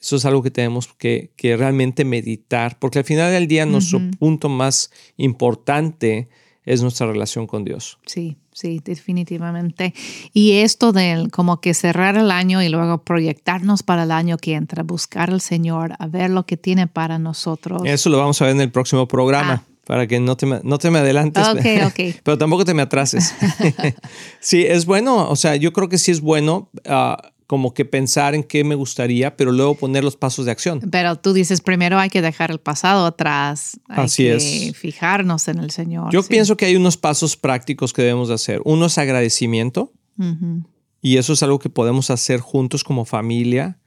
Eso 0.00 0.16
es 0.16 0.24
algo 0.24 0.42
que 0.42 0.50
tenemos 0.50 0.88
que, 0.98 1.32
realmente 1.42 2.04
meditar, 2.04 2.78
porque 2.78 2.98
al 2.98 3.04
final 3.04 3.32
del 3.32 3.48
día 3.48 3.66
nuestro 3.66 4.00
punto 4.18 4.48
más 4.48 4.90
importante 5.16 6.28
es 6.64 6.82
nuestra 6.82 7.06
relación 7.06 7.46
con 7.46 7.64
Dios. 7.64 7.98
Sí, 8.04 8.36
sí, 8.52 8.80
definitivamente. 8.84 9.94
Y 10.32 10.52
esto 10.58 10.92
de 10.92 11.28
como 11.32 11.60
que 11.60 11.72
cerrar 11.74 12.16
el 12.18 12.30
año 12.30 12.62
y 12.62 12.68
luego 12.68 13.02
proyectarnos 13.02 13.82
para 13.82 14.02
el 14.02 14.10
año 14.10 14.36
que 14.36 14.54
entra, 14.54 14.82
buscar 14.82 15.30
al 15.30 15.40
Señor, 15.40 15.94
a 15.98 16.06
ver 16.08 16.30
lo 16.30 16.44
que 16.44 16.56
tiene 16.56 16.88
para 16.88 17.18
nosotros. 17.18 17.82
Eso 17.84 18.10
lo 18.10 18.18
vamos 18.18 18.42
a 18.42 18.46
ver 18.46 18.54
en 18.54 18.60
el 18.60 18.70
próximo 18.70 19.08
programa. 19.08 19.64
Ah. 19.66 19.72
Para 19.86 20.08
que 20.08 20.18
no 20.18 20.36
te, 20.36 20.46
no 20.46 20.78
te 20.78 20.90
me 20.90 20.98
adelantes, 20.98 21.46
pero 22.24 22.36
tampoco 22.36 22.64
te 22.64 22.74
me 22.74 22.82
atrases. 22.82 23.32
sí, 24.40 24.64
es 24.66 24.84
bueno, 24.84 25.28
o 25.28 25.36
sea, 25.36 25.54
yo 25.54 25.72
creo 25.72 25.88
que 25.88 25.96
sí 25.96 26.10
es 26.10 26.20
bueno 26.20 26.70
ah, 26.86 27.32
como 27.46 27.74
que 27.74 27.84
pensar 27.84 28.34
en 28.34 28.42
qué 28.42 28.64
me 28.64 28.74
gustaría, 28.74 29.36
pero 29.36 29.52
luego 29.52 29.76
poner 29.76 30.02
los 30.02 30.16
pasos 30.16 30.46
de 30.46 30.52
acción. 30.52 30.80
Pero 30.90 31.16
tú 31.16 31.32
dices, 31.32 31.60
primero 31.60 31.98
hay 31.98 32.10
que 32.10 32.20
dejar 32.20 32.50
el 32.50 32.58
pasado 32.58 33.06
atrás. 33.06 33.78
Hay 33.88 34.04
Así 34.04 34.24
que 34.24 34.34
es. 34.34 34.76
Fijarnos 34.76 35.46
en 35.48 35.58
el 35.58 35.70
Señor. 35.70 36.12
Yo 36.12 36.22
pienso 36.24 36.56
que 36.56 36.66
hay 36.66 36.76
unos 36.76 36.96
pasos 36.96 37.36
prácticos 37.36 37.92
que 37.92 38.02
debemos 38.02 38.28
de 38.28 38.34
hacer. 38.34 38.60
Uno 38.64 38.86
es 38.86 38.98
agradecimiento. 38.98 39.92
Y 41.00 41.18
eso 41.18 41.34
es 41.34 41.42
algo 41.42 41.58
que 41.58 41.70
podemos 41.70 42.10
hacer 42.10 42.40
juntos 42.40 42.82
como 42.82 43.04
familia. 43.04 43.78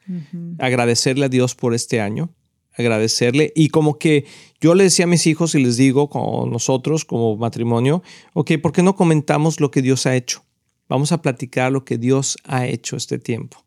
Agradecerle 0.57 1.25
a 1.25 1.29
Dios 1.29 1.55
por 1.55 1.73
este 1.73 1.99
año. 1.99 2.33
Agradecerle. 2.77 3.51
Y 3.55 3.69
como 3.69 3.97
que 3.97 4.25
yo 4.61 4.73
le 4.73 4.85
decía 4.85 5.03
a 5.03 5.07
mis 5.07 5.27
hijos 5.27 5.53
y 5.53 5.61
les 5.61 5.75
digo, 5.75 6.09
con 6.09 6.49
nosotros 6.49 7.03
como 7.03 7.35
matrimonio, 7.35 8.03
ok, 8.33 8.51
¿por 8.61 8.71
qué 8.71 8.83
no 8.83 8.95
comentamos 8.95 9.59
lo 9.59 9.69
que 9.69 9.81
Dios 9.81 10.05
ha 10.05 10.15
hecho? 10.15 10.45
Vamos 10.89 11.12
a 11.12 11.22
platicar 11.22 11.72
lo 11.72 11.86
que 11.86 11.98
Dios 11.98 12.38
ha 12.43 12.65
hecho 12.65 12.98
este 12.98 13.19
tiempo. 13.19 13.63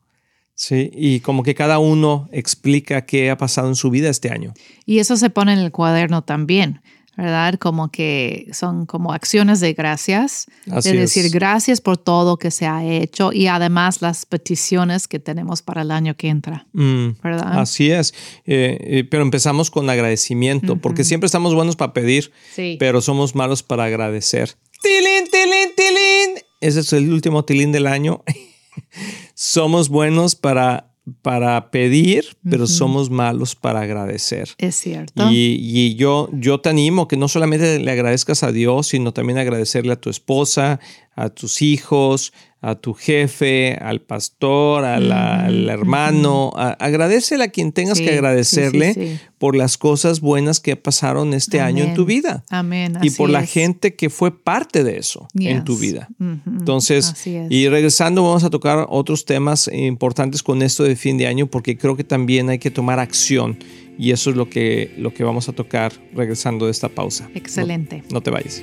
Sí, 0.54 0.90
y 0.92 1.20
como 1.20 1.42
que 1.42 1.54
cada 1.54 1.78
uno 1.78 2.28
explica 2.30 3.06
qué 3.06 3.30
ha 3.30 3.38
pasado 3.38 3.68
en 3.68 3.74
su 3.74 3.90
vida 3.90 4.10
este 4.10 4.30
año. 4.30 4.52
Y 4.84 4.98
eso 4.98 5.16
se 5.16 5.30
pone 5.30 5.54
en 5.54 5.60
el 5.60 5.72
cuaderno 5.72 6.22
también, 6.22 6.82
¿verdad? 7.16 7.54
Como 7.54 7.90
que 7.90 8.48
son 8.52 8.86
como 8.86 9.12
acciones 9.12 9.60
de 9.60 9.72
gracias, 9.72 10.46
Así 10.70 10.90
de 10.90 11.00
decir 11.00 11.30
gracias 11.30 11.80
por 11.80 11.96
todo 11.96 12.36
que 12.36 12.50
se 12.50 12.66
ha 12.66 12.84
hecho 12.84 13.32
y 13.32 13.46
además 13.46 14.02
las 14.02 14.26
peticiones 14.26 15.08
que 15.08 15.18
tenemos 15.18 15.62
para 15.62 15.82
el 15.82 15.90
año 15.90 16.16
que 16.16 16.28
entra, 16.28 16.66
mm, 16.72 17.08
¿verdad? 17.22 17.58
Así 17.58 17.90
es, 17.90 18.12
eh, 18.44 18.78
eh, 18.80 19.04
pero 19.10 19.22
empezamos 19.22 19.70
con 19.70 19.88
agradecimiento, 19.88 20.76
porque 20.76 21.04
siempre 21.04 21.26
estamos 21.26 21.54
buenos 21.54 21.76
para 21.76 21.92
pedir, 21.92 22.30
pero 22.78 23.00
somos 23.00 23.34
malos 23.34 23.62
para 23.62 23.84
agradecer. 23.84 24.54
¡Tilín, 24.82 25.28
tilín, 25.30 25.74
tilín! 25.76 26.41
Ese 26.62 26.80
es 26.80 26.92
el 26.92 27.12
último 27.12 27.44
tilín 27.44 27.72
del 27.72 27.86
año. 27.86 28.22
somos 29.34 29.88
buenos 29.88 30.34
para, 30.36 30.94
para 31.20 31.70
pedir, 31.70 32.36
pero 32.48 32.66
somos 32.66 33.10
malos 33.10 33.54
para 33.54 33.80
agradecer. 33.80 34.50
Es 34.58 34.76
cierto. 34.76 35.28
Y, 35.30 35.96
yo, 35.96 36.30
yo 36.32 36.60
te 36.60 36.68
animo 36.68 37.08
que 37.08 37.16
no 37.16 37.28
solamente 37.28 37.78
le 37.80 37.90
agradezcas 37.90 38.42
a 38.44 38.52
Dios, 38.52 38.86
sino 38.88 39.12
también 39.12 39.38
agradecerle 39.38 39.92
a 39.92 40.00
tu 40.00 40.08
esposa, 40.08 40.78
a 41.16 41.28
tus 41.28 41.62
hijos, 41.62 42.32
a 42.62 42.76
tu 42.76 42.94
jefe, 42.94 43.74
al 43.74 44.00
pastor, 44.00 44.84
al 44.84 45.68
hermano. 45.68 46.52
agradecele 46.54 47.44
a 47.44 47.48
quien 47.48 47.72
tengas 47.72 47.98
que 48.00 48.12
agradecerle 48.12 49.18
por 49.38 49.56
las 49.56 49.76
cosas 49.76 50.20
buenas 50.20 50.60
que 50.60 50.76
pasaron 50.76 51.34
este 51.34 51.60
año 51.60 51.82
en 51.82 51.94
tu 51.94 52.04
vida. 52.04 52.44
Amén. 52.48 52.98
y 53.02 53.10
por 53.10 53.28
la 53.28 53.44
gente 53.44 53.96
que 53.96 54.08
fue 54.10 54.30
parte 54.42 54.84
de 54.84 54.96
eso 54.96 55.26
en 55.34 55.64
tu 55.64 55.76
vida. 55.76 56.08
Entonces, 56.46 57.14
y 57.26 57.68
regresando, 57.68 58.22
vamos 58.22 58.44
a 58.44 58.50
tocar 58.50 58.86
otros 58.88 59.24
temas 59.24 59.68
importantes 59.72 60.42
con 60.42 60.62
esto 60.62 60.84
de 60.84 60.94
fin 60.94 61.18
de 61.18 61.26
año, 61.26 61.48
porque 61.48 61.76
creo 61.76 61.96
que 61.96 62.04
también 62.04 62.48
hay 62.48 62.60
que 62.60 62.70
tomar 62.70 63.00
acción. 63.00 63.58
Y 63.98 64.12
eso 64.12 64.30
es 64.30 64.36
lo 64.36 64.48
que, 64.48 64.94
lo 64.96 65.12
que 65.12 65.22
vamos 65.22 65.48
a 65.48 65.52
tocar 65.52 65.92
regresando 66.14 66.66
de 66.66 66.70
esta 66.70 66.88
pausa. 66.88 67.28
Excelente. 67.34 68.02
no 68.10 68.22
te 68.22 68.30
vayas. 68.30 68.62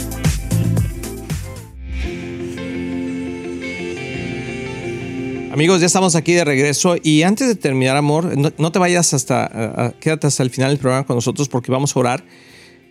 Amigos, 5.51 5.81
ya 5.81 5.87
estamos 5.87 6.15
aquí 6.15 6.31
de 6.31 6.45
regreso 6.45 6.95
y 7.03 7.23
antes 7.23 7.45
de 7.49 7.55
terminar, 7.55 7.97
amor, 7.97 8.37
no, 8.37 8.71
te 8.71 8.79
vayas 8.79 9.13
hasta, 9.13 9.93
quédate 9.99 10.27
hasta 10.27 10.43
el 10.43 10.49
final 10.49 10.69
del 10.69 10.79
programa 10.79 11.05
con 11.05 11.17
nosotros 11.17 11.49
porque 11.49 11.73
vamos 11.73 11.93
a 11.93 11.99
orar 11.99 12.25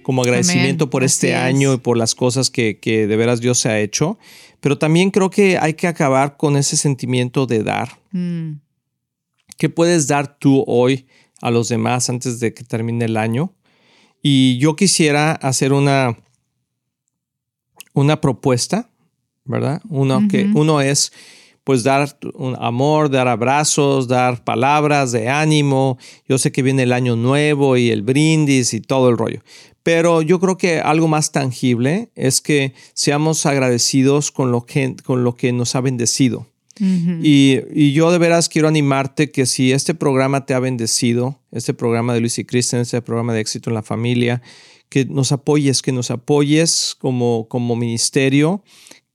como 0.02 0.20
agradecimiento 0.20 0.90
por 0.90 1.02
este 1.02 1.34
año 1.34 1.72
y 1.72 1.78
por 1.78 1.96
las 1.96 2.14
cosas 2.14 2.50
que, 2.50 2.76
de 2.82 3.16
veras 3.16 3.40
Dios 3.40 3.58
se 3.60 3.70
ha 3.70 3.80
hecho. 3.80 4.18
Pero 4.60 4.76
también 4.76 5.10
creo 5.10 5.30
que 5.30 5.56
hay 5.56 5.72
que 5.72 5.86
acabar 5.86 6.36
con 6.36 6.58
ese 6.58 6.76
sentimiento 6.76 7.46
de 7.46 7.62
dar. 7.62 7.98
Mm. 8.10 8.56
¿Qué 9.56 9.70
puedes 9.70 10.06
dar 10.06 10.38
tú 10.38 10.62
hoy 10.66 11.06
a 11.40 11.50
los 11.50 11.70
demás 11.70 12.10
antes 12.10 12.40
de 12.40 12.52
que 12.52 12.62
termine 12.62 13.06
el 13.06 13.16
año? 13.16 13.54
Y 14.22 14.58
yo 14.58 14.76
quisiera 14.76 15.32
hacer 15.32 15.72
una, 15.72 16.14
una 17.94 18.20
propuesta, 18.20 18.90
¿verdad? 19.46 19.80
Uno, 19.88 20.28
que, 20.28 20.50
uno 20.54 20.82
es 20.82 21.10
pues 21.64 21.82
dar 21.82 22.16
un 22.34 22.56
amor, 22.58 23.10
dar 23.10 23.28
abrazos, 23.28 24.08
dar 24.08 24.42
palabras 24.44 25.12
de 25.12 25.28
ánimo. 25.28 25.98
Yo 26.28 26.38
sé 26.38 26.52
que 26.52 26.62
viene 26.62 26.84
el 26.84 26.92
año 26.92 27.16
nuevo 27.16 27.76
y 27.76 27.90
el 27.90 28.02
brindis 28.02 28.74
y 28.74 28.80
todo 28.80 29.08
el 29.08 29.18
rollo. 29.18 29.40
Pero 29.82 30.22
yo 30.22 30.40
creo 30.40 30.58
que 30.58 30.80
algo 30.80 31.08
más 31.08 31.32
tangible 31.32 32.10
es 32.14 32.40
que 32.40 32.74
seamos 32.94 33.46
agradecidos 33.46 34.30
con 34.30 34.52
lo 34.52 34.66
que, 34.66 34.94
con 35.04 35.24
lo 35.24 35.34
que 35.34 35.52
nos 35.52 35.74
ha 35.74 35.80
bendecido. 35.80 36.46
y, 37.22 37.92
yo 37.92 38.10
de 38.10 38.16
veras 38.16 38.48
quiero 38.48 38.66
animarte 38.66 39.30
que 39.30 39.44
si 39.44 39.72
este 39.72 39.94
programa 39.94 40.46
te 40.46 40.54
ha 40.54 40.60
bendecido, 40.60 41.38
este 41.50 41.74
programa 41.74 42.14
de 42.14 42.20
Luis 42.20 42.38
y 42.38 42.44
Kristen, 42.44 42.80
este 42.80 43.02
programa 43.02 43.34
de 43.34 43.40
éxito 43.40 43.68
en 43.68 43.74
la 43.74 43.82
familia, 43.82 44.40
que 44.88 45.04
nos 45.04 45.30
apoyes, 45.32 45.82
que 45.82 45.92
nos 45.92 46.10
apoyes 46.10 46.96
como, 46.98 47.46
como 47.48 47.76
ministerio, 47.76 48.62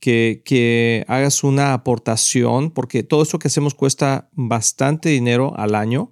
que, 0.06 1.06
hagas 1.08 1.44
una 1.44 1.74
aportación, 1.74 2.72
porque 2.72 3.04
todo 3.04 3.24
esto 3.24 3.40
que 3.40 3.48
hacemos 3.48 3.74
cuesta 3.74 4.30
bastante 4.34 5.10
dinero 5.10 5.54
al 5.58 5.76
año 5.76 6.12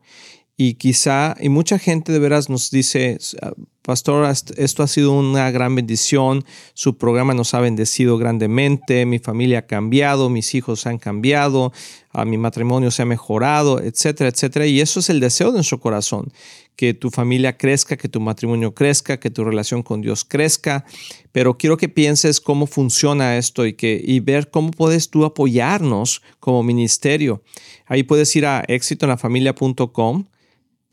y 0.57 0.75
quizá, 0.75 1.35
y 1.39 1.49
mucha 1.49 1.77
gente 1.77 2.11
de 2.11 2.19
veras 2.19 2.49
nos 2.49 2.71
dice, 2.71 3.17
Pastor, 3.83 4.33
esto 4.55 4.81
ha 4.81 4.87
sido 4.87 5.11
una 5.11 5.51
gran 5.51 5.75
bendición, 5.75 6.45
su 6.73 6.97
programa 6.97 7.33
nos 7.33 7.53
ha 7.53 7.59
bendecido 7.59 8.17
grandemente, 8.17 9.05
mi 9.05 9.19
familia 9.19 9.59
ha 9.59 9.67
cambiado, 9.67 10.29
mis 10.29 10.55
hijos 10.55 10.87
han 10.87 10.97
cambiado, 10.97 11.73
a 12.13 12.23
mi 12.23 12.37
matrimonio 12.37 12.91
se 12.91 13.01
ha 13.01 13.05
mejorado, 13.05 13.81
etcétera, 13.81 14.29
etcétera. 14.29 14.67
Y 14.67 14.79
eso 14.79 15.01
es 15.01 15.09
el 15.09 15.19
deseo 15.19 15.47
de 15.47 15.55
nuestro 15.55 15.81
corazón, 15.81 16.31
que 16.77 16.93
tu 16.93 17.09
familia 17.09 17.57
crezca, 17.57 17.97
que 17.97 18.07
tu 18.07 18.21
matrimonio 18.21 18.73
crezca, 18.73 19.19
que 19.19 19.29
tu 19.29 19.43
relación 19.43 19.83
con 19.83 19.99
Dios 19.99 20.23
crezca. 20.23 20.85
Pero 21.33 21.57
quiero 21.57 21.75
que 21.75 21.89
pienses 21.89 22.39
cómo 22.39 22.67
funciona 22.67 23.37
esto 23.37 23.65
y, 23.65 23.73
que, 23.73 24.01
y 24.01 24.21
ver 24.21 24.49
cómo 24.49 24.71
puedes 24.71 25.09
tú 25.09 25.25
apoyarnos 25.25 26.21
como 26.39 26.63
ministerio. 26.63 27.43
Ahí 27.85 28.03
puedes 28.03 28.33
ir 28.37 28.45
a 28.45 28.63
exitoenlafamilia.com 28.65 30.23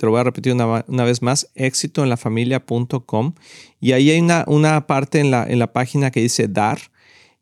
te 0.00 0.06
lo 0.06 0.12
voy 0.12 0.20
a 0.20 0.24
repetir 0.24 0.54
una, 0.54 1.04
vez 1.04 1.20
más, 1.20 1.50
éxitoenlafamilia.com. 1.56 3.34
Y 3.82 3.92
ahí 3.92 4.10
hay 4.10 4.18
una, 4.18 4.44
una 4.46 4.86
parte 4.86 5.20
en 5.20 5.30
la, 5.30 5.44
en 5.46 5.58
la 5.58 5.74
página 5.74 6.10
que 6.10 6.22
dice 6.22 6.48
dar. 6.48 6.78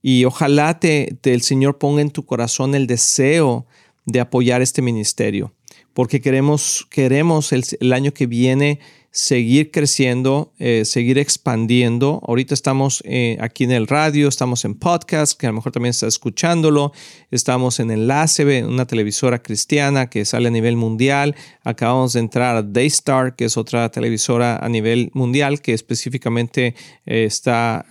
Y 0.03 0.25
ojalá 0.25 0.81
te, 0.81 1.17
el 1.23 1.43
Señor 1.43 1.79
ponga 1.79 2.03
en 2.03 2.11
tu 2.11 2.27
corazón 2.27 2.75
el 2.75 2.89
deseo 2.89 3.65
de 4.07 4.19
apoyar 4.19 4.61
este 4.61 4.83
ministerio, 4.83 5.55
porque 5.95 6.21
queremos, 6.21 6.85
queremos 6.91 7.53
el, 7.53 7.63
el 7.79 7.93
año 7.93 8.13
que 8.13 8.27
viene 8.27 8.81
seguir 9.11 9.71
creciendo, 9.71 10.53
eh, 10.59 10.85
seguir 10.85 11.19
expandiendo. 11.19 12.23
Ahorita 12.27 12.55
estamos 12.55 13.03
eh, 13.07 13.39
aquí 13.41 13.65
en 13.65 13.73
el 13.73 13.87
radio, 13.87 14.29
estamos 14.29 14.65
en 14.65 14.75
podcast, 14.75 15.39
que 15.39 15.47
a 15.47 15.51
lo 15.51 15.57
mejor 15.57 15.73
también 15.73 15.91
está 15.91 16.07
escuchándolo. 16.07 16.93
Estamos 17.31 17.81
en 17.81 17.91
Enlace, 17.91 18.65
una 18.65 18.87
televisora 18.87 19.43
cristiana 19.43 20.11
que 20.11 20.25
sale 20.25 20.49
a 20.49 20.51
nivel 20.51 20.77
mundial. 20.77 21.35
Acabamos 21.65 22.13
de 22.13 22.21
entrar 22.21 22.57
a 22.57 22.63
Daystar, 22.63 23.35
que 23.35 23.47
es 23.47 23.57
otra 23.57 23.91
televisora 23.91 24.59
a 24.59 24.69
nivel 24.69 25.11
mundial 25.15 25.61
que 25.61 25.73
específicamente 25.73 26.75
eh, 27.07 27.25
está 27.25 27.87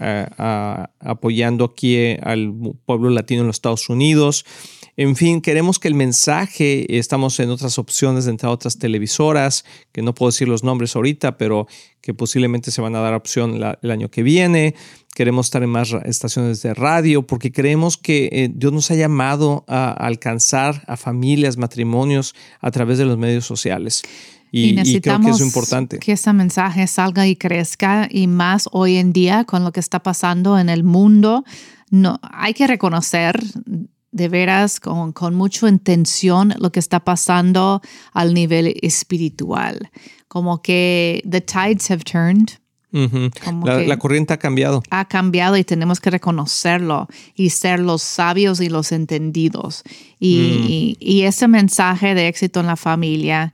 apoyando 1.00 1.66
aquí 1.66 2.16
al 2.22 2.54
pueblo 2.86 3.10
latino 3.10 3.42
en 3.42 3.48
los 3.48 3.58
Estados 3.58 3.90
Unidos. 3.90 4.46
En 5.00 5.16
fin, 5.16 5.42
queremos 5.42 5.78
que 5.78 5.88
el 5.88 5.94
mensaje, 5.94 6.98
estamos 6.98 7.40
en 7.40 7.52
otras 7.52 7.78
opciones 7.78 8.26
entre 8.26 8.50
otras 8.50 8.80
televisoras, 8.80 9.64
que 9.92 10.02
no 10.02 10.16
puedo 10.16 10.32
decir 10.32 10.48
los 10.48 10.64
nombres 10.64 10.96
ahorita, 10.96 11.38
pero 11.38 11.68
que 12.02 12.16
posiblemente 12.16 12.72
se 12.72 12.82
van 12.82 12.96
a 12.96 13.00
dar 13.00 13.14
opción 13.14 13.62
el 13.80 13.92
año 13.92 14.10
que 14.10 14.24
viene. 14.24 14.74
Queremos 15.14 15.46
estar 15.46 15.62
en 15.62 15.70
más 15.70 15.94
estaciones 16.04 16.64
de 16.64 16.74
radio 16.74 17.28
porque 17.28 17.52
creemos 17.52 17.96
que 17.96 18.30
eh, 18.32 18.50
Dios 18.52 18.74
nos 18.74 18.90
ha 18.90 18.96
llamado 18.96 19.66
a 19.68 19.92
alcanzar 19.92 20.84
a 20.88 20.98
familias, 20.98 21.58
matrimonios 21.58 22.34
a 22.60 22.72
través 22.72 22.98
de 22.98 23.06
los 23.06 23.20
medios 23.20 23.46
sociales. 23.46 24.02
Y, 24.52 24.74
necesitamos 24.74 25.26
creo 25.26 25.36
que 25.36 25.44
es 25.44 25.46
importante. 25.46 26.00
Que 26.00 26.14
ese 26.14 26.34
mensaje 26.34 26.88
salga 26.88 27.28
y 27.28 27.36
crezca 27.36 28.08
y 28.10 28.26
más 28.26 28.68
hoy 28.72 28.96
en 28.96 29.14
día 29.14 29.44
con 29.44 29.64
lo 29.64 29.72
que 29.72 29.80
está 29.80 30.02
pasando 30.02 30.58
en 30.58 30.70
el 30.70 30.84
mundo. 30.84 31.44
No, 31.92 32.20
hay 32.24 32.56
que 32.56 32.66
reconocer 32.66 33.40
de 34.18 34.28
veras 34.28 34.80
con, 34.80 35.14
con 35.14 35.36
mucha 35.36 35.70
intención 35.70 36.54
lo 36.58 36.72
que 36.72 36.80
está 36.80 37.00
pasando 37.00 37.82
al 38.12 38.34
nivel 38.34 38.78
espiritual. 38.82 39.90
Como 40.28 40.62
que 40.62 41.24
the 41.30 41.40
tides 41.40 41.90
have 41.90 42.04
turned. 42.04 42.60
la, 42.92 43.98
corriente 43.98 44.34
ha 44.34 44.38
cambiado. 44.38 44.84
Ha 44.90 45.06
cambiado 45.06 45.56
y 45.56 45.64
tenemos 45.64 46.00
que 46.00 46.10
reconocerlo 46.10 47.08
y 47.36 47.52
ser 47.52 47.80
los 47.80 48.02
sabios 48.02 48.60
y 48.60 48.70
los 48.70 48.92
entendidos. 48.92 49.84
Y, 50.20 50.98
mm. 51.00 51.04
y, 51.04 51.22
ese 51.22 51.48
mensaje 51.48 52.16
de 52.16 52.28
éxito 52.28 52.60
en 52.60 52.68
la 52.68 52.76
familia 52.76 53.54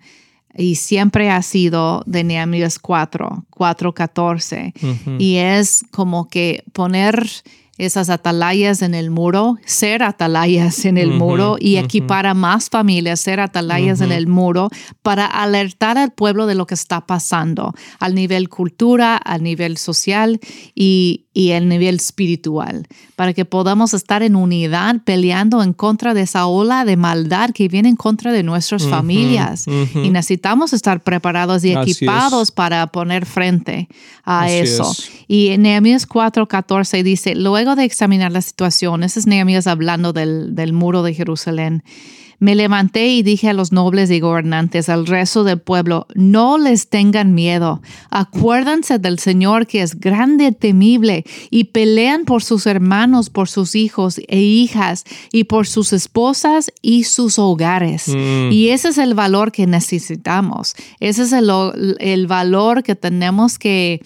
y 0.56 0.76
siempre 0.76 1.30
ha 1.32 1.42
sido 1.42 2.04
de 2.06 2.24
Nehemías 2.24 2.80
4, 2.80 3.46
4, 3.50 3.94
14. 3.94 4.74
Y 5.18 5.38
es 5.38 5.84
como 5.92 6.28
que 6.28 6.64
poner 6.74 7.28
esas 7.78 8.12
atalayas 8.12 8.84
en 8.84 8.94
el 8.94 9.10
muro, 9.10 9.58
ser 9.66 10.04
atalayas 10.04 10.86
en 10.86 10.98
el 10.98 11.10
muro 11.10 11.58
y 11.60 11.78
equipar 11.78 12.28
a 12.28 12.36
más 12.36 12.70
familias, 12.70 13.20
ser 13.20 13.40
atalayas 13.40 14.02
en 14.02 14.12
el 14.12 14.28
muro 14.28 14.70
para 15.02 15.26
alertar 15.26 15.98
al 15.98 16.12
pueblo 16.12 16.46
de 16.46 16.54
lo 16.54 16.68
que 16.68 16.76
está 16.76 17.08
pasando 17.08 17.74
al 18.00 18.14
nivel 18.14 18.48
cultura, 18.50 19.18
al 19.18 19.42
nivel 19.42 19.78
social 19.78 20.40
y, 20.76 21.26
y 21.34 21.52
el 21.52 21.68
nivel 21.68 21.96
espiritual, 21.96 22.88
para 23.16 23.34
que 23.34 23.44
podamos 23.44 23.96
estar 23.96 24.22
en 24.22 24.36
unidad 24.36 24.98
peleando 25.04 25.64
en 25.64 25.74
contra 25.74 26.14
de 26.14 26.22
esa 26.22 26.46
ola 26.46 26.86
de 26.86 26.96
maldad 26.96 27.50
que 27.52 27.68
viene 27.68 27.90
en 27.90 27.96
contra 27.96 28.32
de 28.32 28.44
nuestras 28.44 28.88
familias. 28.88 29.66
Y 29.68 30.12
necesitamos 30.12 30.74
estar 30.74 31.02
preparados 31.02 31.64
y 31.64 31.74
equipados 31.74 32.52
para 32.52 32.86
poner 32.88 33.26
frente 33.26 33.88
a 34.24 34.52
eso. 34.52 34.96
Y 35.28 35.50
en 35.50 35.64
Nehemías 35.64 36.08
4:14 36.08 37.02
dice, 37.02 37.34
luego 37.36 37.63
de 37.76 37.84
examinar 37.84 38.32
la 38.32 38.42
situación, 38.42 39.04
ese 39.04 39.20
es 39.20 39.28
Nehemías 39.28 39.68
hablando 39.68 40.14
del, 40.14 40.56
del 40.56 40.74
muro 40.74 41.04
de 41.04 41.14
Jerusalén, 41.14 41.84
me 42.44 42.56
levanté 42.56 43.08
y 43.08 43.24
dije 43.24 43.50
a 43.50 43.54
los 43.54 43.72
nobles 43.72 44.12
y 44.12 44.20
gobernantes, 44.20 44.90
al 44.90 45.08
resto 45.08 45.46
del 45.46 45.62
pueblo, 45.62 46.08
no 46.14 46.58
les 46.58 46.90
tengan 46.90 47.34
miedo. 47.34 47.82
Acuérdense 48.10 49.00
del 49.00 49.18
Señor 49.20 49.66
que 49.66 49.82
es 49.82 49.98
grande, 49.98 50.52
temible, 50.52 51.24
y 51.50 51.66
pelean 51.66 52.26
por 52.26 52.44
sus 52.44 52.66
hermanos, 52.68 53.30
por 53.30 53.48
sus 53.48 53.76
hijos 53.76 54.20
e 54.28 54.42
hijas, 54.42 55.06
y 55.32 55.46
por 55.46 55.68
sus 55.68 55.94
esposas 55.94 56.70
y 56.82 57.06
sus 57.06 57.40
hogares. 57.40 58.10
Mm. 58.10 58.52
Y 58.52 58.72
ese 58.72 58.90
es 58.90 58.98
el 58.98 59.14
valor 59.14 59.54
que 59.54 59.66
necesitamos. 59.66 60.76
Ese 61.00 61.24
es 61.24 61.32
el, 61.32 61.50
el 62.00 62.28
valor 62.28 62.84
que 62.84 62.96
tenemos 62.96 63.58
que 63.58 64.02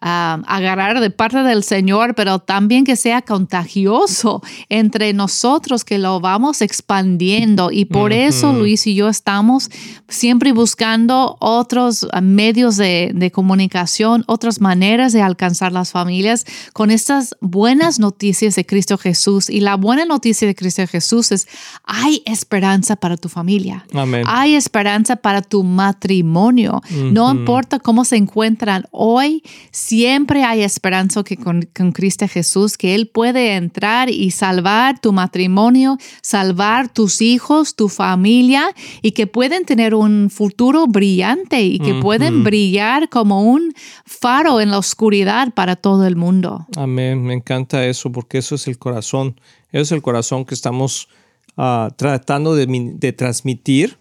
agarrar 0.00 1.00
de 1.00 1.10
parte 1.10 1.38
del 1.42 1.62
Señor, 1.62 2.14
pero 2.14 2.38
también 2.38 2.84
que 2.84 2.96
sea 2.96 3.22
contagioso 3.22 4.42
entre 4.68 5.12
nosotros, 5.12 5.84
que 5.84 5.98
lo 5.98 6.20
vamos 6.20 6.62
expandiendo. 6.62 7.70
Y 7.70 7.84
por 7.84 8.12
eso 8.12 8.52
Luis 8.52 8.86
y 8.86 8.94
yo 8.94 9.08
estamos 9.08 9.70
siempre 10.08 10.52
buscando 10.52 11.36
otros 11.40 12.06
medios 12.22 12.76
de, 12.76 13.10
de 13.14 13.30
comunicación, 13.30 14.24
otras 14.26 14.60
maneras 14.60 15.12
de 15.12 15.22
alcanzar 15.22 15.72
las 15.72 15.92
familias 15.92 16.44
con 16.72 16.90
estas 16.90 17.36
buenas 17.40 17.98
noticias 17.98 18.54
de 18.54 18.64
Cristo 18.64 18.98
Jesús. 18.98 19.50
Y 19.50 19.60
la 19.60 19.76
buena 19.76 20.04
noticia 20.04 20.46
de 20.46 20.54
Cristo 20.54 20.86
Jesús 20.86 21.32
es, 21.32 21.48
hay 21.84 22.22
esperanza 22.24 22.96
para 22.96 23.16
tu 23.16 23.28
familia. 23.28 23.84
Hay 24.26 24.54
esperanza 24.54 25.16
para 25.16 25.42
tu 25.42 25.64
matrimonio. 25.64 26.82
No 26.90 27.30
importa 27.30 27.78
cómo 27.78 28.04
se 28.04 28.16
encuentran 28.16 28.86
hoy, 28.90 29.42
Siempre 29.88 30.44
hay 30.44 30.64
esperanza 30.64 31.24
que 31.24 31.38
con, 31.38 31.62
Cristo 31.94 32.28
Jesús, 32.28 32.76
que 32.76 32.94
Él 32.94 33.08
puede 33.08 33.54
entrar 33.54 34.10
y 34.10 34.32
salvar 34.32 35.00
tu 35.00 35.14
matrimonio, 35.14 35.96
salvar 36.20 36.92
tus 36.92 37.22
hijos, 37.22 37.74
tu 37.74 37.88
familia 37.88 38.66
y 39.00 39.12
que 39.12 39.26
pueden 39.26 39.64
tener 39.64 39.94
un 39.94 40.28
futuro 40.28 40.86
brillante 40.86 41.62
y 41.62 41.78
que 41.78 41.94
pueden 41.94 42.44
brillar 42.44 43.08
como 43.08 43.40
un 43.50 43.72
faro 44.04 44.60
en 44.60 44.72
la 44.72 44.76
oscuridad 44.76 45.54
para 45.54 45.74
todo 45.74 46.06
el 46.06 46.16
mundo. 46.16 46.66
Amén, 46.76 47.22
me 47.22 47.32
encanta 47.32 47.86
eso 47.86 48.12
porque 48.12 48.36
eso 48.36 48.56
es 48.56 48.68
el 48.68 48.76
corazón, 48.76 49.40
eso 49.72 49.80
es 49.84 49.92
el 49.92 50.02
corazón 50.02 50.44
que 50.44 50.54
estamos 50.54 51.08
ah, 51.56 51.88
tratando 51.96 52.54
de, 52.54 52.66
de 52.66 53.12
transmitir. 53.14 53.96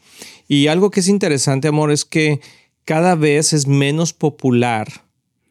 Y 0.50 0.68
algo 0.68 0.92
que 0.92 1.00
es 1.00 1.08
interesante, 1.08 1.70
amor, 1.70 1.94
es 1.94 2.04
que 2.04 2.42
cada 2.84 3.16
vez 3.16 3.54
es 3.54 3.68
menos 3.68 4.12
popular 4.12 5.07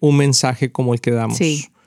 un 0.08 0.16
mensaje 0.16 0.72
como 0.72 0.94
el 0.94 1.00
que 1.00 1.10
damos. 1.10 1.38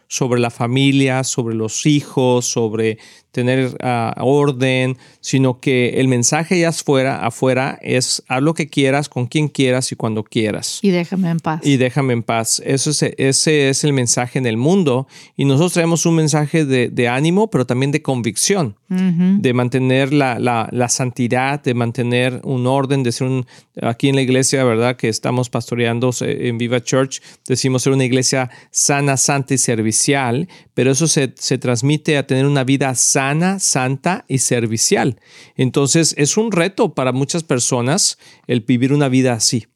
Sobre 0.07 0.39
la 0.39 0.49
familia, 0.49 1.23
sobre 1.23 1.55
los 1.55 1.85
hijos, 1.85 2.45
sobre 2.45 2.97
tener 3.31 3.77
ah, 3.81 4.15
orden, 4.19 4.97
sino 5.21 5.59
que 5.59 5.99
el 5.99 6.07
mensaje 6.07 6.59
ya 6.59 6.69
afuera, 6.69 7.25
afuera 7.25 7.77
es 7.81 8.23
haz 8.27 8.41
lo 8.41 8.53
que 8.53 8.67
quieras, 8.67 9.09
con 9.09 9.27
quien 9.27 9.47
quieras 9.47 9.91
y 9.91 9.95
cuando 9.95 10.23
quieras. 10.23 10.79
Y 10.81 10.89
déjame 10.89 11.29
en 11.29 11.39
paz. 11.39 11.61
Y 11.63 11.77
déjame 11.77 12.13
en 12.13 12.23
paz. 12.23 12.61
Eso 12.65 12.89
es, 12.89 13.03
ese 13.03 13.69
es 13.69 13.83
el 13.83 13.93
mensaje 13.93 14.39
en 14.39 14.45
el 14.45 14.57
mundo. 14.57 15.07
Y 15.35 15.45
nosotros 15.45 15.73
traemos 15.73 16.05
un 16.05 16.15
mensaje 16.15 16.65
de, 16.65 17.07
ánimo, 17.07 17.49
pero 17.49 17.65
también 17.65 17.91
de 17.91 18.01
convicción, 18.01 18.75
de 18.87 19.53
mantener 19.53 20.13
la, 20.13 20.39
la, 20.39 20.89
santidad, 20.89 21.61
de 21.63 21.73
mantener 21.73 22.41
un 22.43 22.67
orden, 22.67 23.03
de 23.03 23.11
ser 23.11 23.27
un, 23.27 23.45
aquí 23.81 24.09
en 24.09 24.15
la 24.15 24.21
iglesia, 24.21 24.63
¿verdad? 24.63 24.95
Que 24.95 25.09
estamos 25.09 25.49
pastoreando 25.49 26.11
en 26.21 26.57
Viva 26.57 26.81
Church, 26.81 27.21
decimos 27.47 27.83
ser 27.83 27.93
una 27.93 28.05
iglesia 28.05 28.49
sana, 28.71 29.17
santa 29.17 29.53
y 29.53 29.57
servicial, 29.57 30.47
pero 30.73 30.91
eso 30.91 31.07
se, 31.07 31.33
se 31.35 31.57
transmite 31.57 32.17
a 32.17 32.25
tener 32.25 32.45
una 32.45 32.63
vida 32.63 32.93
sana 32.95 33.18
sana, 33.19 33.59
santa 33.59 34.23
y 34.29 34.37
servicial. 34.37 35.19
Entonces 35.57 36.15
es 36.17 36.37
un 36.37 36.53
reto 36.53 36.93
para 36.93 37.11
muchas 37.11 37.43
personas 37.43 38.17
el 38.47 38.61
vivir 38.61 38.93
una 38.93 39.09
vida 39.09 39.33
así. 39.33 39.67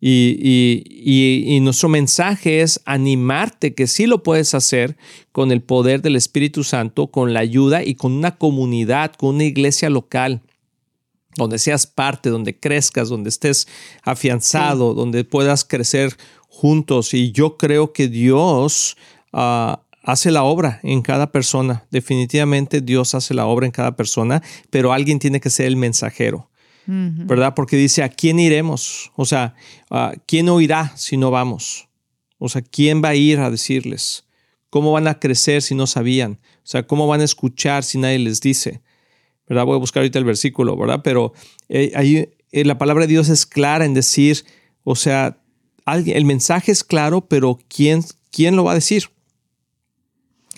Y, 0.00 1.60
nuestro 1.62 1.88
mensaje 1.88 2.62
es 2.62 2.80
animarte 2.84 3.74
que 3.74 3.86
sí 3.86 4.06
lo 4.06 4.24
puedes 4.24 4.54
hacer 4.54 4.96
con 5.30 5.52
el 5.52 5.62
poder 5.62 6.02
del 6.02 6.16
Espíritu 6.16 6.64
Santo, 6.64 7.06
con 7.06 7.32
la 7.32 7.40
ayuda 7.40 7.84
y 7.84 7.94
con 7.94 8.10
una 8.10 8.36
comunidad, 8.36 9.12
con 9.12 9.36
una 9.36 9.44
iglesia 9.44 9.88
local, 9.88 10.42
donde 11.36 11.60
seas 11.60 11.86
parte, 11.86 12.28
donde 12.28 12.58
crezcas, 12.58 13.08
donde 13.08 13.30
estés 13.30 13.68
afianzado, 14.02 14.94
donde 14.94 15.22
puedas 15.22 15.64
crecer 15.64 16.16
juntos. 16.48 17.14
Y 17.14 17.30
yo 17.30 17.56
creo 17.56 17.92
que 17.92 18.08
Dios 18.08 18.96
ah, 19.32 19.83
hace 20.04 20.30
la 20.30 20.44
obra 20.44 20.80
en 20.82 21.02
cada 21.02 21.32
persona. 21.32 21.86
Definitivamente 21.90 22.80
Dios 22.80 23.14
hace 23.14 23.34
la 23.34 23.46
obra 23.46 23.66
en 23.66 23.72
cada 23.72 23.96
persona, 23.96 24.42
pero 24.70 24.92
alguien 24.92 25.18
tiene 25.18 25.40
que 25.40 25.50
ser 25.50 25.66
el 25.66 25.76
mensajero. 25.76 26.50
¿Verdad? 26.86 27.54
Porque 27.54 27.78
dice, 27.78 28.02
¿a 28.02 28.10
quién 28.10 28.38
iremos? 28.38 29.10
O 29.16 29.24
sea, 29.24 29.54
¿quién 30.26 30.50
oirá 30.50 30.92
si 30.96 31.16
no 31.16 31.30
vamos? 31.30 31.88
O 32.36 32.50
sea, 32.50 32.60
¿quién 32.60 33.02
va 33.02 33.08
a 33.08 33.14
ir 33.14 33.38
a 33.38 33.50
decirles? 33.50 34.26
¿Cómo 34.68 34.92
van 34.92 35.08
a 35.08 35.18
crecer 35.18 35.62
si 35.62 35.74
no 35.74 35.86
sabían? 35.86 36.40
O 36.58 36.66
sea, 36.66 36.86
¿cómo 36.86 37.06
van 37.06 37.22
a 37.22 37.24
escuchar 37.24 37.84
si 37.84 37.96
nadie 37.96 38.18
les 38.18 38.42
dice? 38.42 38.82
¿Verdad? 39.48 39.64
Voy 39.64 39.76
a 39.76 39.78
buscar 39.78 40.02
ahorita 40.02 40.18
el 40.18 40.26
versículo, 40.26 40.76
¿verdad? 40.76 41.00
Pero 41.02 41.32
eh, 41.70 41.92
ahí 41.94 42.28
eh, 42.52 42.64
la 42.66 42.76
palabra 42.76 43.04
de 43.04 43.12
Dios 43.12 43.30
es 43.30 43.46
clara 43.46 43.86
en 43.86 43.94
decir, 43.94 44.44
o 44.82 44.94
sea, 44.94 45.38
alguien, 45.86 46.18
el 46.18 46.26
mensaje 46.26 46.70
es 46.70 46.84
claro, 46.84 47.26
pero 47.26 47.58
¿quién, 47.68 48.04
quién 48.30 48.56
lo 48.56 48.64
va 48.64 48.72
a 48.72 48.76
decir? 48.76 49.08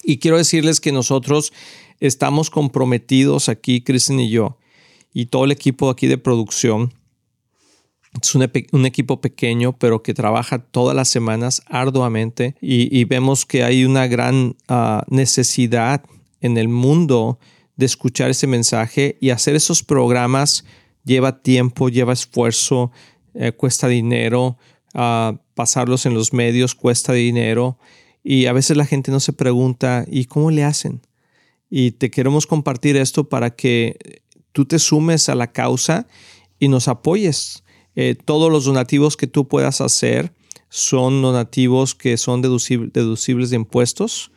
Y 0.09 0.19
quiero 0.19 0.39
decirles 0.39 0.81
que 0.81 0.93
nosotros 0.93 1.53
estamos 1.99 2.49
comprometidos 2.49 3.49
aquí, 3.49 3.81
Kristen 3.81 4.21
y 4.21 4.31
yo, 4.31 4.57
y 5.13 5.27
todo 5.27 5.45
el 5.45 5.51
equipo 5.51 5.91
aquí 5.91 6.07
de 6.07 6.17
producción. 6.17 6.95
Es 8.23 8.33
un, 8.37 8.87
equipo 8.87 9.21
pequeño, 9.21 9.77
pero 9.77 10.05
que 10.05 10.15
trabaja 10.15 10.61
todas 10.61 10.95
las 10.95 11.09
semanas 11.09 11.61
arduamente 11.67 12.55
y, 12.61 13.05
vemos 13.05 13.45
que 13.45 13.65
hay 13.65 13.85
una 13.85 14.07
gran 14.07 14.57
ah, 14.69 15.05
necesidad 15.09 16.05
en 16.41 16.57
el 16.57 16.69
mundo 16.69 17.41
de 17.75 17.87
escuchar 17.87 18.31
ese 18.31 18.47
mensaje 18.47 19.19
y 19.21 19.31
hacer 19.31 19.57
esos 19.57 19.83
programas 19.83 20.65
lleva 21.05 21.43
tiempo, 21.43 21.89
lleva 21.89 22.13
esfuerzo, 22.13 22.93
eh, 23.35 23.51
cuesta 23.53 23.89
dinero, 23.89 24.57
ah, 24.95 25.35
pasarlos 25.55 26.07
en 26.07 26.15
los 26.15 26.33
medios 26.33 26.77
cuesta 26.77 27.13
dinero 27.13 27.77
y 28.29 28.47
a 28.47 28.53
veces 28.53 28.77
la 28.77 28.87
gente 28.87 29.13
no 29.13 29.21
se 29.21 29.33
pregunta, 29.33 30.05
¿y 30.11 30.25
cómo 30.25 30.51
le 30.51 30.65
hacen? 30.65 31.01
Y 31.71 31.93
te 31.93 32.11
queremos 32.11 32.49
compartir 32.49 32.97
esto 32.97 33.29
para 33.29 33.55
que 33.55 34.21
tú 34.51 34.65
te 34.65 34.81
sumes 34.81 35.29
a 35.29 35.37
la 35.37 35.53
causa 35.53 36.09
y 36.59 36.67
nos 36.67 36.89
apoyes. 36.89 37.63
Eh, 37.95 38.17
todos 38.17 38.51
los 38.51 38.65
donativos 38.65 39.17
que 39.17 39.29
tú 39.29 39.47
puedas 39.47 39.81
hacer 39.81 40.33
son 40.69 41.23
donativos 41.23 41.95
que 41.95 42.17
son 42.17 42.43
deducibles 42.43 43.51
de 43.51 43.57
impuestos. 43.57 44.33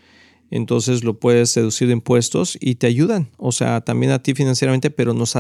Entonces 0.52 1.04
lo 1.04 1.20
puedes 1.20 1.56
deducir 1.56 1.88
de 1.88 1.94
impuestos 1.94 2.60
y 2.62 2.76
te 2.76 2.86
ayudan. 2.86 3.32
O 3.38 3.52
sea, 3.52 3.82
también 3.82 4.12
a 4.12 4.22
ti 4.22 4.36
financieramente, 4.36 4.92
pero 4.92 5.16
nos, 5.16 5.34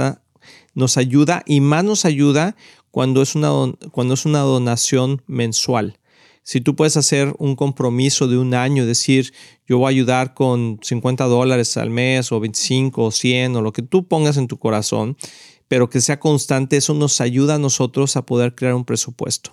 nos 0.73 0.97
ayuda 0.97 1.43
y 1.45 1.61
más 1.61 1.83
nos 1.83 2.03
ayuda 2.03 2.55
cuando 2.89 3.21
es 3.21 3.35
una, 3.35 3.51
cuando 3.91 4.15
es 4.15 4.25
una 4.25 4.39
donación 4.39 5.21
mensual. 5.27 5.99
Si 6.43 6.61
tú 6.61 6.75
puedes 6.75 6.97
hacer 6.97 7.33
un 7.37 7.55
compromiso 7.55 8.27
de 8.27 8.37
un 8.37 8.53
año, 8.53 8.85
decir, 8.85 9.33
yo 9.67 9.77
voy 9.77 9.85
a 9.87 9.89
ayudar 9.89 10.33
con 10.33 10.79
50 10.81 11.25
dólares 11.25 11.77
al 11.77 11.89
mes 11.89 12.31
o 12.31 12.39
25 12.39 13.03
o 13.03 13.11
100 13.11 13.55
o 13.55 13.61
lo 13.61 13.71
que 13.71 13.81
tú 13.81 14.07
pongas 14.07 14.37
en 14.37 14.47
tu 14.47 14.57
corazón, 14.57 15.15
pero 15.67 15.89
que 15.89 16.01
sea 16.01 16.19
constante, 16.19 16.77
eso 16.77 16.93
nos 16.95 17.21
ayuda 17.21 17.55
a 17.55 17.59
nosotros 17.59 18.17
a 18.17 18.25
poder 18.25 18.55
crear 18.55 18.73
un 18.73 18.83
presupuesto. 18.85 19.51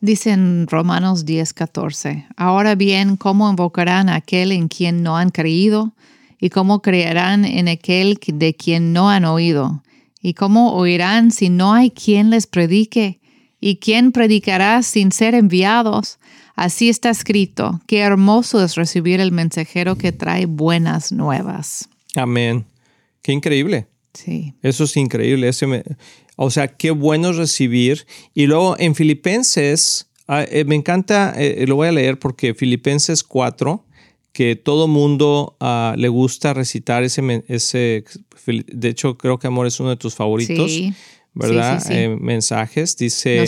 Dice 0.00 0.30
en 0.30 0.66
Romanos 0.68 1.24
10, 1.24 1.52
14, 1.54 2.26
ahora 2.36 2.74
bien, 2.74 3.16
¿cómo 3.16 3.50
invocarán 3.50 4.08
a 4.08 4.16
aquel 4.16 4.52
en 4.52 4.68
quien 4.68 5.02
no 5.02 5.16
han 5.16 5.30
creído? 5.30 5.94
¿Y 6.38 6.50
cómo 6.50 6.82
creerán 6.82 7.44
en 7.44 7.66
aquel 7.68 8.18
de 8.26 8.54
quien 8.54 8.92
no 8.92 9.08
han 9.08 9.24
oído? 9.24 9.82
¿Y 10.20 10.34
cómo 10.34 10.74
oirán 10.74 11.30
si 11.30 11.48
no 11.48 11.72
hay 11.72 11.90
quien 11.90 12.30
les 12.30 12.46
predique? 12.46 13.20
¿Y 13.58 13.76
quién 13.76 14.12
predicará 14.12 14.82
sin 14.82 15.12
ser 15.12 15.34
enviados? 15.34 16.18
Así 16.56 16.88
está 16.88 17.10
escrito, 17.10 17.80
qué 17.86 17.98
hermoso 17.98 18.64
es 18.64 18.74
recibir 18.76 19.20
el 19.20 19.30
mensajero 19.30 19.96
que 19.96 20.10
trae 20.10 20.46
buenas 20.46 21.12
nuevas. 21.12 21.90
Amén. 22.14 22.64
Qué 23.22 23.32
increíble. 23.32 23.86
Sí. 24.14 24.54
Eso 24.62 24.84
es 24.84 24.96
increíble. 24.96 25.50
o 26.36 26.50
sea, 26.50 26.68
qué 26.68 26.90
bueno 26.92 27.32
recibir. 27.32 28.06
Y 28.32 28.46
luego 28.46 28.74
en 28.78 28.94
Filipenses, 28.94 30.08
ah, 30.26 30.44
eh, 30.50 30.64
me 30.64 30.74
encanta, 30.74 31.34
eh, 31.36 31.66
lo 31.68 31.76
voy 31.76 31.88
a 31.88 31.92
leer 31.92 32.18
porque 32.18 32.54
Filipenses 32.54 33.22
4, 33.22 33.84
que 34.32 34.56
todo 34.56 34.88
mundo 34.88 35.56
ah, 35.60 35.94
le 35.98 36.08
gusta 36.08 36.54
recitar 36.54 37.02
ese, 37.02 37.44
ese, 37.48 38.04
de 38.46 38.88
hecho 38.88 39.18
creo 39.18 39.38
que 39.38 39.46
Amor 39.46 39.66
es 39.66 39.78
uno 39.78 39.90
de 39.90 39.96
tus 39.96 40.14
favoritos. 40.14 40.70
Sí. 40.72 40.94
¿Verdad? 41.36 41.82
Eh, 41.90 42.16
mensajes. 42.18 42.96
Dice, 42.96 43.44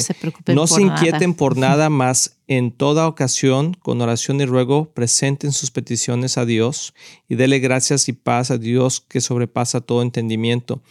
no 0.46 0.66
se, 0.66 0.82
inquieten 0.82 1.32
por 1.32 1.56
nada 1.56 1.88
más, 1.88 2.36
en 2.46 2.70
toda 2.70 3.08
ocasión, 3.08 3.74
con 3.74 4.00
oración 4.02 4.40
y 4.40 4.44
ruego, 4.44 4.92
presenten 4.92 5.52
sus 5.52 5.70
peticiones 5.70 6.36
a 6.36 6.44
Dios 6.44 6.94
y 7.28 7.36
dele 7.36 7.58
gracias 7.60 8.08
y 8.08 8.12
paz 8.12 8.50
a 8.50 8.58
Dios 8.58 9.00
que 9.00 9.22
sobrepasa 9.22 9.80
todo 9.80 10.02
entendimiento. 10.02 10.82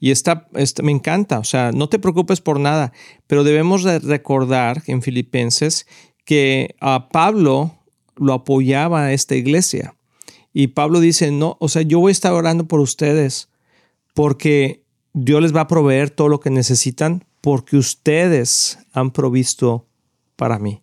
Y 0.00 0.10
esta, 0.10 0.48
me 0.82 0.92
encanta, 0.92 1.38
o 1.38 1.44
sea, 1.44 1.72
no 1.72 1.88
te 1.90 1.98
preocupes 1.98 2.40
por 2.40 2.58
nada, 2.58 2.92
pero 3.26 3.44
debemos 3.44 3.82
recordar 3.82 4.82
en 4.86 5.02
Filipenses 5.02 5.86
que 6.24 6.74
a 6.80 7.10
Pablo 7.10 7.78
lo 8.16 8.32
apoyaba 8.32 9.04
a 9.04 9.12
esta 9.12 9.36
iglesia. 9.36 9.94
Y 10.54 10.68
Pablo 10.68 11.00
dice, 11.00 11.30
no, 11.30 11.58
o 11.60 11.68
sea, 11.68 11.82
yo 11.82 12.00
voy 12.00 12.10
a 12.10 12.12
estar 12.12 12.32
orando 12.32 12.66
por 12.66 12.80
ustedes 12.80 13.50
porque 14.14 14.85
Dios 15.18 15.40
les 15.40 15.56
va 15.56 15.62
a 15.62 15.66
proveer 15.66 16.10
todo 16.10 16.28
lo 16.28 16.40
que 16.40 16.50
necesitan 16.50 17.24
porque 17.40 17.78
ustedes 17.78 18.78
han 18.92 19.10
provisto 19.12 19.86
para 20.36 20.58
mí. 20.58 20.82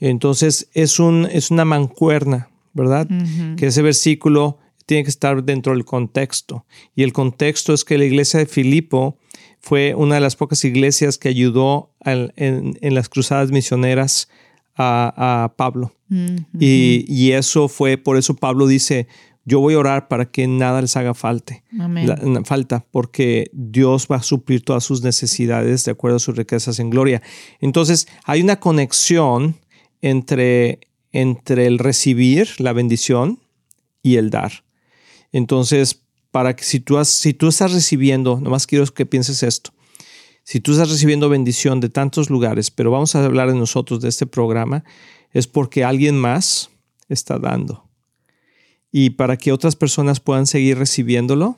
Entonces 0.00 0.70
es, 0.72 0.98
un, 0.98 1.28
es 1.30 1.50
una 1.50 1.66
mancuerna, 1.66 2.48
¿verdad? 2.72 3.06
Que 3.58 3.66
ese 3.66 3.82
versículo 3.82 4.56
tiene 4.86 5.04
que 5.04 5.10
estar 5.10 5.44
dentro 5.44 5.74
del 5.74 5.84
contexto. 5.84 6.64
Y 6.96 7.02
el 7.02 7.12
contexto 7.12 7.74
es 7.74 7.84
que 7.84 7.98
la 7.98 8.06
iglesia 8.06 8.40
de 8.40 8.46
Filipo 8.46 9.18
fue 9.60 9.94
una 9.94 10.14
de 10.14 10.22
las 10.22 10.34
pocas 10.34 10.64
iglesias 10.64 11.18
que 11.18 11.28
ayudó 11.28 11.90
en, 12.06 12.74
las 12.80 13.10
cruzadas 13.10 13.50
misioneras 13.50 14.30
a, 14.76 15.52
Pablo. 15.58 15.92
y, 16.58 17.04
y, 17.06 17.32
eso 17.32 17.68
fue, 17.68 17.98
por 17.98 18.16
eso 18.16 18.34
Pablo 18.34 18.66
dice, 18.66 19.08
yo 19.48 19.60
voy 19.60 19.74
a 19.74 19.78
orar 19.78 20.08
para 20.08 20.30
que 20.30 20.46
nada 20.46 20.82
les 20.82 20.94
haga 20.96 21.14
falta, 21.14 21.62
falta, 22.44 22.84
porque 22.90 23.50
Dios 23.54 24.06
va 24.10 24.16
a 24.16 24.22
suplir 24.22 24.62
todas 24.62 24.84
sus 24.84 25.02
necesidades 25.02 25.86
de 25.86 25.92
acuerdo 25.92 26.18
a 26.18 26.20
sus 26.20 26.36
riquezas 26.36 26.78
en 26.78 26.90
gloria. 26.90 27.22
Entonces, 27.60 28.08
hay 28.24 28.42
una 28.42 28.60
conexión 28.60 29.56
entre, 30.02 30.80
entre 31.12 31.66
el 31.66 31.78
recibir 31.78 32.48
la 32.58 32.74
bendición 32.74 33.40
y 34.02 34.16
el 34.16 34.28
dar. 34.28 34.64
Entonces, 35.32 36.02
para 36.30 36.54
que 36.54 36.64
si 36.64 36.78
tú, 36.80 36.98
has, 36.98 37.08
si 37.08 37.32
tú 37.32 37.48
estás 37.48 37.72
recibiendo, 37.72 38.38
nomás 38.40 38.66
quiero 38.66 38.84
que 38.86 39.06
pienses 39.06 39.42
esto, 39.42 39.72
si 40.44 40.60
tú 40.60 40.72
estás 40.72 40.90
recibiendo 40.90 41.30
bendición 41.30 41.80
de 41.80 41.88
tantos 41.88 42.28
lugares, 42.28 42.70
pero 42.70 42.90
vamos 42.90 43.14
a 43.14 43.24
hablar 43.24 43.48
de 43.48 43.58
nosotros, 43.58 44.02
de 44.02 44.10
este 44.10 44.26
programa, 44.26 44.84
es 45.32 45.46
porque 45.46 45.84
alguien 45.84 46.18
más 46.18 46.68
está 47.08 47.38
dando 47.38 47.87
y 48.90 49.10
para 49.10 49.36
que 49.36 49.52
otras 49.52 49.76
personas 49.76 50.20
puedan 50.20 50.46
seguir 50.46 50.78
recibiéndolo, 50.78 51.56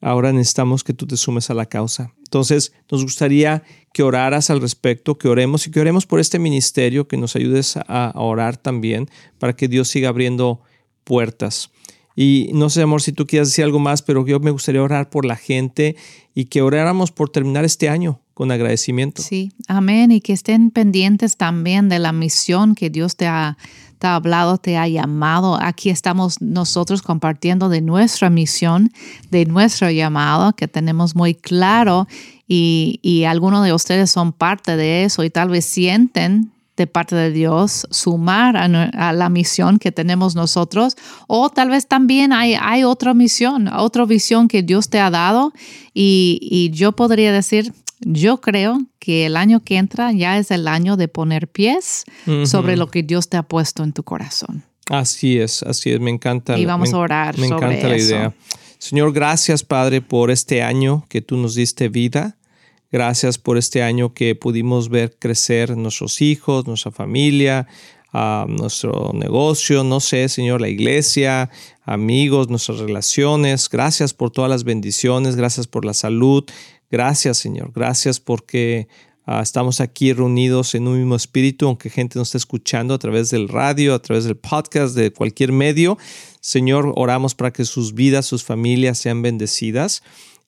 ahora 0.00 0.32
necesitamos 0.32 0.84
que 0.84 0.92
tú 0.92 1.06
te 1.06 1.16
sumes 1.16 1.50
a 1.50 1.54
la 1.54 1.66
causa. 1.66 2.12
Entonces, 2.18 2.72
nos 2.90 3.02
gustaría 3.02 3.62
que 3.92 4.02
oraras 4.02 4.50
al 4.50 4.60
respecto, 4.60 5.18
que 5.18 5.28
oremos 5.28 5.66
y 5.66 5.70
que 5.70 5.80
oremos 5.80 6.06
por 6.06 6.20
este 6.20 6.38
ministerio, 6.38 7.08
que 7.08 7.16
nos 7.16 7.36
ayudes 7.36 7.76
a 7.76 8.12
orar 8.14 8.56
también 8.56 9.10
para 9.38 9.54
que 9.54 9.68
Dios 9.68 9.88
siga 9.88 10.08
abriendo 10.08 10.60
puertas. 11.04 11.70
Y 12.16 12.50
no 12.52 12.70
sé, 12.70 12.82
amor, 12.82 13.02
si 13.02 13.12
tú 13.12 13.26
quieres 13.26 13.48
decir 13.48 13.64
algo 13.64 13.78
más, 13.78 14.02
pero 14.02 14.26
yo 14.26 14.40
me 14.40 14.50
gustaría 14.50 14.82
orar 14.82 15.10
por 15.10 15.24
la 15.24 15.36
gente 15.36 15.96
y 16.34 16.46
que 16.46 16.62
oráramos 16.62 17.12
por 17.12 17.30
terminar 17.30 17.64
este 17.64 17.88
año 17.88 18.20
con 18.34 18.50
agradecimiento. 18.50 19.22
Sí, 19.22 19.52
amén. 19.68 20.10
Y 20.10 20.20
que 20.20 20.32
estén 20.32 20.70
pendientes 20.70 21.36
también 21.36 21.88
de 21.88 21.98
la 21.98 22.12
misión 22.12 22.74
que 22.74 22.90
Dios 22.90 23.16
te 23.16 23.26
ha, 23.26 23.56
hablado, 24.02 24.58
te 24.58 24.76
ha 24.76 24.88
llamado. 24.88 25.58
Aquí 25.60 25.90
estamos 25.90 26.40
nosotros 26.40 27.02
compartiendo 27.02 27.68
de 27.68 27.80
nuestra 27.80 28.30
misión, 28.30 28.92
de 29.30 29.44
nuestro 29.44 29.90
llamado, 29.90 30.54
que 30.54 30.68
tenemos 30.68 31.14
muy 31.14 31.34
claro 31.34 32.08
y, 32.48 32.98
y 33.02 33.24
algunos 33.24 33.64
de 33.64 33.72
ustedes 33.72 34.10
son 34.10 34.32
parte 34.32 34.76
de 34.76 35.04
eso 35.04 35.22
y 35.22 35.30
tal 35.30 35.50
vez 35.50 35.66
sienten 35.66 36.50
de 36.80 36.86
parte 36.86 37.14
de 37.14 37.30
Dios, 37.30 37.86
sumar 37.90 38.56
a, 38.56 39.12
la 39.12 39.28
misión 39.28 39.78
que 39.78 39.92
tenemos 39.92 40.34
nosotros, 40.34 40.96
o 41.26 41.50
tal 41.50 41.68
vez 41.68 41.86
también 41.86 42.32
hay, 42.32 42.56
hay 42.58 42.84
otra 42.84 43.12
misión, 43.12 43.68
otra 43.68 44.06
visión 44.06 44.48
que 44.48 44.62
Dios 44.62 44.88
te 44.88 44.98
ha 44.98 45.10
dado 45.10 45.52
y, 45.92 46.38
y 46.40 46.70
yo 46.70 46.92
podría 46.92 47.32
decir, 47.32 47.74
yo 48.00 48.40
creo 48.40 48.80
que 48.98 49.26
el 49.26 49.36
año 49.36 49.60
que 49.60 49.76
entra 49.76 50.10
ya 50.12 50.38
es 50.38 50.50
el 50.50 50.68
año 50.68 50.96
de 50.96 51.08
poner 51.08 51.48
pies 51.48 52.04
sobre 52.46 52.78
lo 52.78 52.90
que 52.90 53.02
Dios 53.02 53.28
te 53.28 53.36
ha 53.36 53.42
puesto 53.42 53.84
en 53.84 53.92
tu 53.92 54.02
corazón. 54.04 54.64
Así 54.88 55.38
es, 55.38 55.62
así 55.62 55.90
es, 55.90 56.00
me 56.00 56.10
encanta. 56.10 56.58
Y 56.58 56.64
vamos 56.64 56.94
a 56.94 56.96
orar. 56.96 57.36
Me 57.36 57.48
encanta 57.48 57.88
la 57.88 57.98
idea. 57.98 58.34
Señor, 58.78 59.12
gracias 59.12 59.62
Padre 59.64 60.00
por 60.00 60.30
este 60.30 60.62
año 60.62 61.04
que 61.10 61.20
tú 61.20 61.36
nos 61.36 61.54
diste 61.54 61.90
vida. 61.90 62.38
Gracias 62.92 63.38
por 63.38 63.56
este 63.56 63.82
año 63.82 64.14
que 64.14 64.34
pudimos 64.34 64.88
ver 64.88 65.16
crecer 65.16 65.76
nuestros 65.76 66.20
hijos, 66.20 66.66
nuestra 66.66 66.90
familia, 66.90 67.68
nuestro 68.12 69.12
negocio, 69.14 69.84
no 69.84 70.00
sé, 70.00 70.28
Señor, 70.28 70.60
la 70.60 70.68
iglesia, 70.68 71.50
amigos, 71.84 72.48
nuestras 72.48 72.78
relaciones. 72.78 73.68
Gracias 73.68 74.12
por 74.12 74.30
todas 74.30 74.50
las 74.50 74.64
bendiciones, 74.64 75.36
gracias 75.36 75.68
por 75.68 75.84
la 75.84 75.94
salud. 75.94 76.44
Gracias, 76.90 77.38
Señor. 77.38 77.70
Gracias 77.72 78.18
porque 78.18 78.88
ah, 79.24 79.40
estamos 79.40 79.80
aquí 79.80 80.12
reunidos 80.12 80.74
en 80.74 80.88
un 80.88 80.98
mismo 80.98 81.14
espíritu, 81.14 81.68
aunque 81.68 81.88
gente 81.90 82.18
nos 82.18 82.28
esté 82.28 82.38
escuchando 82.38 82.94
a 82.94 82.98
través 82.98 83.30
del 83.30 83.48
radio, 83.48 83.94
a 83.94 84.02
través 84.02 84.24
del 84.24 84.36
podcast, 84.36 84.96
de 84.96 85.12
cualquier 85.12 85.52
medio. 85.52 85.96
Señor, 86.40 86.92
oramos 86.96 87.36
para 87.36 87.52
que 87.52 87.64
sus 87.64 87.94
vidas, 87.94 88.26
sus 88.26 88.42
familias 88.42 88.98
sean 88.98 89.22
bendecidas 89.22 90.02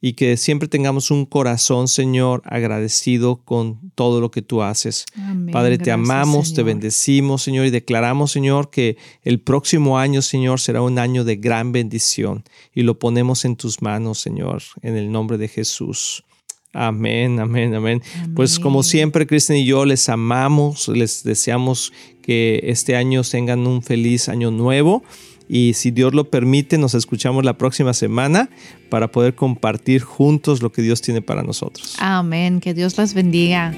y 0.05 0.15
que 0.15 0.37
siempre 0.37 0.69
tengamos 0.69 1.12
un 1.12 1.25
corazón, 1.25 1.87
Señor, 1.87 2.43
agradecido 2.45 3.37
con 3.37 3.93
todo 3.95 4.21
lo 4.21 4.33
que 4.33 4.43
tú 4.43 4.61
haces. 4.61 5.07
Padre, 5.53 5.79
te 5.79 5.93
amamos, 5.93 6.55
te 6.55 6.65
bendecimos, 6.65 7.43
Señor, 7.43 7.67
y 7.67 7.71
declaramos, 7.71 8.33
Señor, 8.33 8.69
que 8.69 8.97
el 9.23 9.38
próximo 9.41 10.01
año, 10.01 10.21
Señor, 10.21 10.59
será 10.59 10.83
un 10.83 10.99
año 10.99 11.23
de 11.23 11.37
gran 11.37 11.71
bendición 11.71 12.43
y 12.75 12.83
lo 12.83 12.99
ponemos 12.99 13.45
en 13.45 13.55
tus 13.55 13.81
manos, 13.81 14.19
Señor, 14.19 14.65
en 14.83 14.97
el 14.97 15.12
nombre 15.12 15.38
de 15.38 15.47
Jesús. 15.47 16.25
Amén, 16.73 17.38
amén, 17.38 17.73
amén, 17.75 18.03
Pues 18.35 18.59
como 18.59 18.83
siempre, 18.83 19.27
Cristian 19.29 19.59
y 19.59 19.67
yo 19.67 19.85
les 19.85 20.09
amamos, 20.09 20.88
les 20.88 21.23
deseamos 21.23 21.93
que 22.23 22.61
este 22.65 22.97
año 22.97 23.23
tengan 23.23 23.69
un 23.69 23.83
feliz 23.83 24.29
año 24.29 24.51
nuevo 24.51 25.05
y 25.48 25.74
si 25.74 25.90
Dios 25.90 26.14
lo 26.14 26.31
permite, 26.31 26.78
nos 26.78 26.94
escuchamos 26.94 27.44
la 27.44 27.59
próxima 27.59 27.94
semana 27.94 28.50
para 28.88 29.11
poder 29.11 29.35
compartir 29.35 30.02
juntos 30.02 30.62
lo 30.62 30.72
que 30.72 30.83
Dios 30.83 31.00
tiene 31.00 31.22
para 31.22 31.42
nosotros. 31.42 31.96
Amén, 31.98 32.61
que 32.61 32.74
Dios 32.74 32.96
las 32.98 33.14
bendiga. 33.14 33.74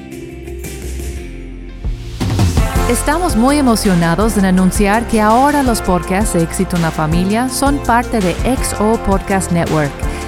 Estamos 2.90 3.34
muy 3.34 3.56
emocionados 3.56 4.36
en 4.36 4.44
anunciar 4.44 5.08
que 5.08 5.20
ahora 5.20 5.62
los 5.62 5.80
podcasts 5.80 6.34
de 6.34 6.42
Éxito 6.42 6.76
en 6.76 6.82
la 6.82 6.90
Familia 6.90 7.48
son 7.48 7.78
parte 7.78 8.20
de 8.20 8.34
XO 8.56 9.02
Podcast 9.04 9.50
Network 9.52 10.13